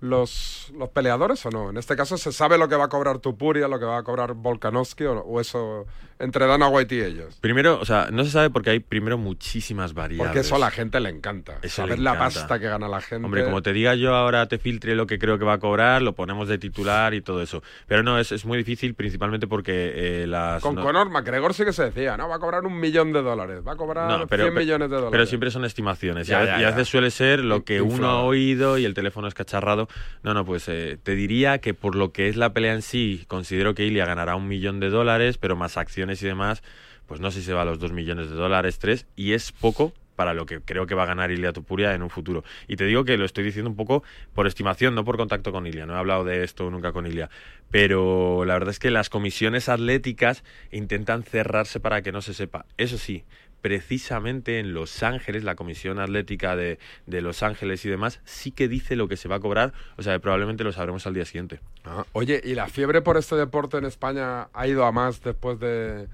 [0.00, 1.70] los, los peleadores o no?
[1.70, 4.02] En este caso, ¿se sabe lo que va a cobrar Tupuria, lo que va a
[4.02, 5.86] cobrar Volkanovski o, o eso
[6.18, 7.36] entre Dana White y ellos?
[7.40, 10.26] Primero, o sea, no se sabe porque hay primero muchísimas variables.
[10.28, 11.58] Porque eso a la gente le encanta.
[11.62, 13.24] Eso saber la pasta que gana la gente.
[13.24, 16.02] Hombre, como te diga yo ahora te filtre lo que creo que va a cobrar,
[16.02, 17.62] lo ponemos de titular y todo eso.
[17.86, 20.62] Pero no, es, es muy difícil principalmente porque eh, las...
[20.62, 22.28] Con no- Conor McGregor sí que se decía, ¿no?
[22.28, 25.10] Va a cobrar un millón de dólares, va a cobrar No, 100 millones de dólares.
[25.12, 26.26] Pero siempre son estimaciones.
[26.26, 26.70] Ya, y, a, ya, y a ya.
[26.76, 29.88] veces suele ser lo que uno ha oído y el teléfono es cacharrado.
[30.22, 33.24] No, no, pues eh, te diría que por lo que es la pelea en sí,
[33.28, 36.62] considero que Ilia ganará un millón de dólares, pero más acciones y demás,
[37.06, 39.52] pues no sé si se va a los dos millones de dólares, tres, y es
[39.52, 42.44] poco para lo que creo que va a ganar Ilia Tupuria en un futuro.
[42.68, 45.66] Y te digo que lo estoy diciendo un poco por estimación, no por contacto con
[45.66, 45.86] Ilia.
[45.86, 47.30] No he hablado de esto nunca con Ilia.
[47.70, 52.66] Pero la verdad es que las comisiones atléticas intentan cerrarse para que no se sepa.
[52.76, 53.24] Eso sí,
[53.64, 58.68] precisamente en Los Ángeles, la Comisión Atlética de, de Los Ángeles y demás, sí que
[58.68, 61.24] dice lo que se va a cobrar, o sea, que probablemente lo sabremos al día
[61.24, 61.60] siguiente.
[61.86, 65.58] Ah, Oye, ¿y la fiebre por este deporte en España ha ido a más después
[65.60, 66.08] de,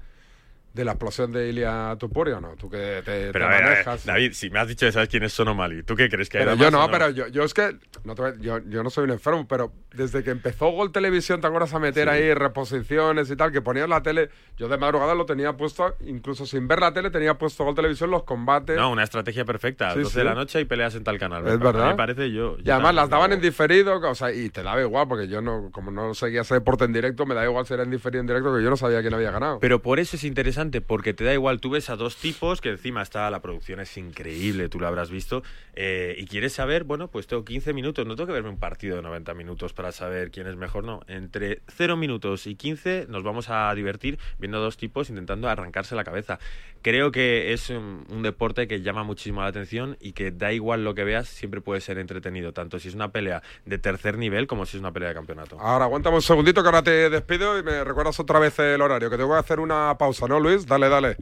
[0.73, 2.55] de la explosión de Ilia Tupuria o no?
[2.55, 4.05] Tú que te, Pero te a ver, a ver, manejas.
[4.05, 6.57] David, si me has dicho que sabes quién es Sonomali, ¿tú qué crees que hay
[6.57, 7.75] yo no, o pero yo, yo es que
[8.05, 11.73] no yo, yo no soy un enfermo, pero desde que empezó Gol Televisión, ¿te acuerdas
[11.73, 13.51] a meter ahí reposiciones y tal?
[13.51, 17.09] Que ponías la tele, yo de madrugada lo tenía puesto, incluso sin ver la tele,
[17.09, 18.77] tenía puesto Gol Televisión los combates.
[18.77, 19.93] No, una estrategia perfecta.
[19.93, 20.17] Sí, 12 sí.
[20.19, 21.45] de la noche y peleas en tal canal.
[21.47, 21.89] Es verdad.
[21.89, 22.57] Me parece yo.
[22.63, 25.69] Y además las daban en diferido, o sea, y te daba igual, porque yo no,
[25.71, 28.27] como no seguía ese deporte en directo, me da igual si era en diferido en
[28.27, 29.59] directo, que yo no sabía quién había ganado.
[29.59, 32.69] Pero por eso es interesante, porque te da igual, tú ves a dos tipos, que
[32.69, 37.09] encima está, la producción es increíble, tú lo habrás visto, eh, y quieres saber, bueno,
[37.09, 40.29] pues tengo 15 minutos, no tengo que verme un partido de 90 minutos para saber
[40.29, 40.99] quién es mejor, no.
[41.07, 45.95] Entre 0 minutos y 15 nos vamos a divertir viendo a dos tipos intentando arrancarse
[45.95, 46.37] la cabeza.
[46.83, 50.83] Creo que es un, un deporte que llama muchísimo la atención y que da igual
[50.83, 54.45] lo que veas, siempre puede ser entretenido, tanto si es una pelea de tercer nivel
[54.45, 55.59] como si es una pelea de campeonato.
[55.59, 59.09] Ahora, aguántame un segundito que ahora te despido y me recuerdas otra vez el horario,
[59.09, 60.67] que tengo que hacer una pausa, ¿no, Luis?
[60.67, 61.17] Dale, dale.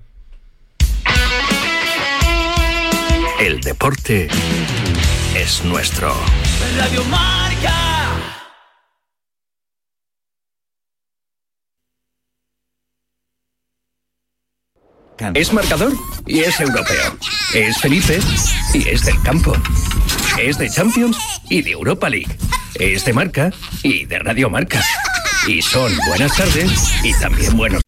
[3.39, 4.27] El deporte
[5.33, 6.13] es nuestro.
[6.77, 7.38] Radio Marca.
[15.33, 15.91] Es marcador
[16.25, 17.17] y es europeo.
[17.53, 18.19] Es Felipe
[18.73, 19.53] y es del campo.
[20.39, 21.17] Es de Champions
[21.49, 22.33] y de Europa League.
[22.75, 23.51] Es de marca
[23.83, 24.81] y de Radio Marca.
[25.45, 26.71] Y son buenas tardes
[27.03, 27.81] y también buenos.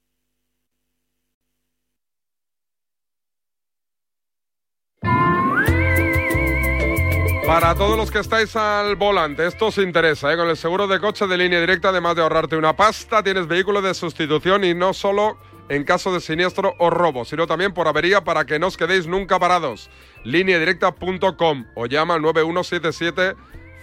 [7.46, 10.38] Para todos los que estáis al volante, esto os interesa, ¿eh?
[10.38, 13.82] Con el seguro de coche de línea directa, además de ahorrarte una pasta, tienes vehículo
[13.82, 15.38] de sustitución y no solo
[15.72, 19.07] en caso de siniestro o robo, sino también por avería para que no os quedéis
[19.07, 19.89] nunca parados.
[20.26, 23.36] Lineadirecta.com o llama al 9177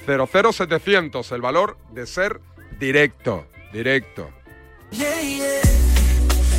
[0.06, 2.42] 00700, el valor de ser
[2.78, 4.30] directo, directo.
[4.90, 5.46] Yeah, yeah.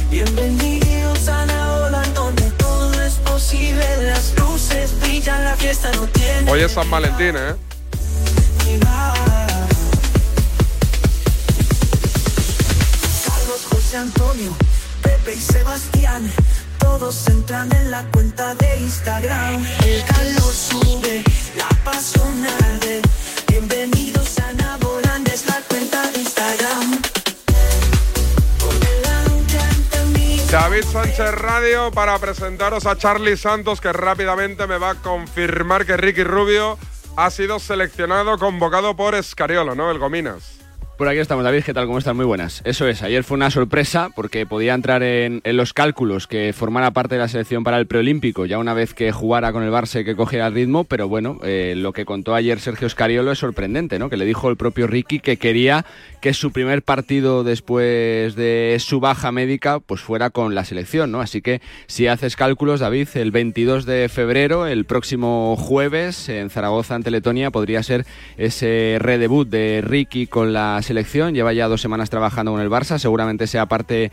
[0.10, 3.86] Bienvenidos a la ola donde todo es posible.
[4.02, 6.52] Las luces brillan, la fiesta no tiene.
[6.52, 7.56] Hoy es San Valentín, ¿eh?
[13.26, 14.56] Carlos, José Antonio,
[15.30, 16.32] Pepe y Sebastián.
[16.80, 19.64] Todos entran en la cuenta de Instagram.
[19.84, 21.24] El calor sube,
[21.56, 23.02] la pasión arde.
[23.48, 27.02] Bienvenidos a Naboland, es la cuenta de Instagram.
[30.52, 35.96] David Sánchez Radio para presentaros a Charlie Santos que rápidamente me va a confirmar que
[35.96, 36.80] Ricky Rubio
[37.16, 39.92] ha sido seleccionado, convocado por Escariolo, ¿no?
[39.92, 40.59] El Gominas.
[41.00, 41.64] Por aquí estamos, David.
[41.64, 41.86] ¿Qué tal?
[41.86, 42.18] ¿Cómo están?
[42.18, 42.62] Muy buenas.
[42.66, 47.16] Eso es, ayer fue una sorpresa porque podía entrar en, los cálculos que formara parte
[47.16, 50.18] de la selección para el preolímpico, ya una vez que jugara con el Barça que
[50.18, 54.10] cogiera el ritmo, pero bueno, eh, lo que contó ayer Sergio Scariolo es sorprendente, ¿no?
[54.10, 55.86] Que le dijo el propio Ricky que quería
[56.20, 61.22] que su primer partido después de su baja médica pues fuera con la selección, ¿no?
[61.22, 66.96] Así que si haces cálculos, David, el 22 de febrero, el próximo jueves, en Zaragoza
[66.96, 70.89] ante Letonia, podría ser ese redebut de Ricky con la selección.
[71.34, 74.12] Lleva ya dos semanas trabajando con el Barça, seguramente sea parte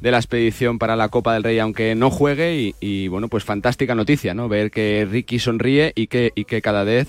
[0.00, 2.56] de la expedición para la Copa del Rey, aunque no juegue.
[2.56, 4.48] Y, y, bueno, pues fantástica noticia, ¿no?
[4.48, 7.08] Ver que Ricky sonríe y que, y que cada vez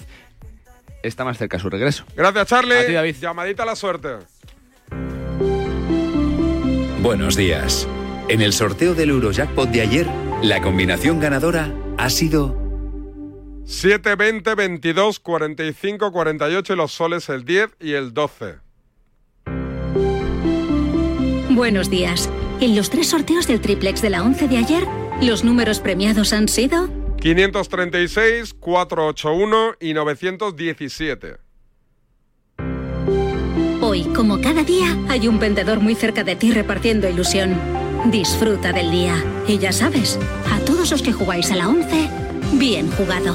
[1.02, 2.06] está más cerca su regreso.
[2.16, 2.78] Gracias, Charlie.
[2.78, 3.16] A ti, David.
[3.20, 4.10] Llamadita a la suerte.
[7.02, 7.88] Buenos días.
[8.30, 10.08] En el sorteo del Eurojackpot de ayer,
[10.42, 12.63] la combinación ganadora ha sido
[13.66, 18.56] 7, 20, 22, 45, 48 y los soles el 10 y el 12.
[21.50, 22.30] Buenos días.
[22.62, 24.84] En los tres sorteos del triplex de la 11 de ayer,
[25.22, 26.90] los números premiados han sido
[27.20, 31.38] 536, 481 y 917.
[33.82, 37.60] Hoy, como cada día, hay un vendedor muy cerca de ti repartiendo ilusión.
[38.06, 39.16] Disfruta del día.
[39.48, 40.20] Y ya sabes,
[40.52, 42.10] a todos los que jugáis a la 11,
[42.60, 43.34] bien jugado.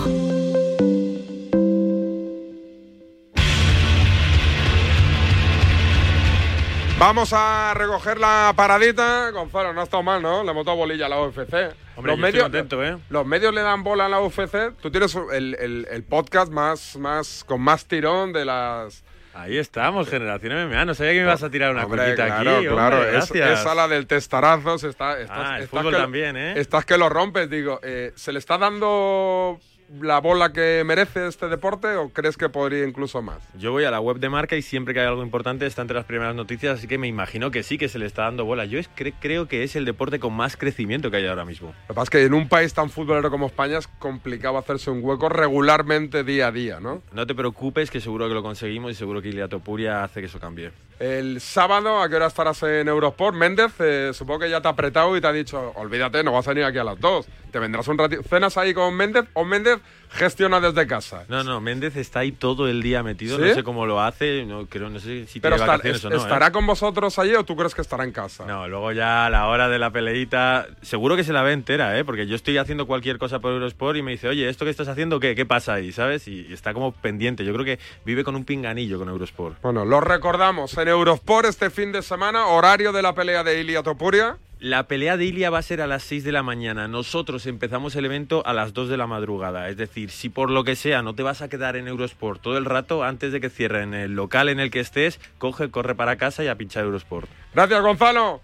[6.99, 9.31] Vamos a recoger la paradita.
[9.31, 10.43] Gonzalo, no ha estado mal, ¿no?
[10.43, 11.55] Le hemos dado bolilla a la UFC.
[11.95, 12.99] Hombre, yo estoy contento, ¿eh?
[13.09, 14.73] Los medios le dan bola a la UFC.
[14.83, 19.05] Tú tienes el, el- el podcast más, más, con más tirón de las...
[19.35, 20.85] Ahí estamos, Generación MMA.
[20.85, 22.67] No sabía que me ibas a tirar una Hombre, coñita claro, aquí.
[22.67, 22.97] claro.
[22.97, 23.61] hombre, es, gracias.
[23.61, 24.85] esa la del testarazos.
[24.85, 26.59] Está, estás, Ah, el estás fútbol que, también, ¿eh?
[26.59, 27.49] Estás que lo rompes.
[27.49, 29.61] Digo, eh, ¿se le está dando
[30.01, 33.39] la bola que merece este deporte o crees que podría incluso más?
[33.59, 35.97] Yo voy a la web de marca y siempre que hay algo importante está entre
[35.97, 38.65] las primeras noticias, así que me imagino que sí que se le está dando bola.
[38.67, 41.69] Yo es, cre- creo que es el deporte con más crecimiento que hay ahora mismo.
[41.69, 44.91] Lo que pasa es que en un país tan futbolero como España es complicado hacerse
[44.91, 47.03] un hueco regularmente día a día, ¿no?
[47.13, 50.27] No te preocupes, que seguro que lo conseguimos y seguro que Ilia Topuria hace que
[50.27, 50.71] eso cambie.
[50.99, 53.37] El sábado, ¿a qué hora estarás en Eurosport?
[53.37, 56.49] Méndez, eh, supongo que ya te ha apretado y te ha dicho, olvídate, no vas
[56.49, 57.27] a venir aquí a las dos.
[57.53, 58.23] Te vendrás un ratito.
[58.25, 59.79] ¿Cenas ahí con Méndez o Méndez
[60.11, 61.25] gestiona desde casa?
[61.29, 63.43] No, no, Méndez está ahí todo el día metido, ¿Sí?
[63.49, 66.11] no sé cómo lo hace, no, creo, no sé si Pero tiene vacaciones es- o
[66.11, 66.15] no.
[66.17, 66.19] ¿eh?
[66.19, 68.45] ¿estará con vosotros allí o tú crees que estará en casa?
[68.47, 71.99] No, luego ya a la hora de la peleita, seguro que se la ve entera,
[71.99, 72.05] ¿eh?
[72.05, 74.89] Porque yo estoy haciendo cualquier cosa por Eurosport y me dice, oye, ¿esto que estás
[74.89, 75.35] haciendo qué?
[75.35, 75.93] ¿Qué pasa ahí?
[75.93, 76.27] ¿Sabes?
[76.29, 77.45] Y, y está como pendiente.
[77.45, 79.61] Yo creo que vive con un pinganillo con Eurosport.
[79.63, 83.83] Bueno, lo recordamos en Eurosport este fin de semana, horario de la pelea de Ilia
[83.83, 84.37] Topuria.
[84.61, 86.89] La pelea de Ilia va a ser a las 6 de la mañana.
[86.89, 89.69] Nosotros empezamos el evento a las 2 de la madrugada.
[89.69, 92.59] Es decir, si por lo que sea no te vas a quedar en Eurosport todo
[92.59, 96.17] el rato, antes de que cierren el local en el que estés, coge, corre para
[96.17, 97.29] casa y a pinchar Eurosport.
[97.55, 98.41] Gracias, Gonzalo.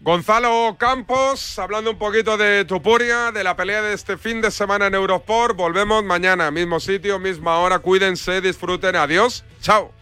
[0.00, 4.88] Gonzalo Campos, hablando un poquito de Tupuria, de la pelea de este fin de semana
[4.88, 5.56] en Eurosport.
[5.56, 7.78] Volvemos mañana, mismo sitio, misma hora.
[7.78, 8.96] Cuídense, disfruten.
[8.96, 9.44] Adiós.
[9.62, 9.92] Chao.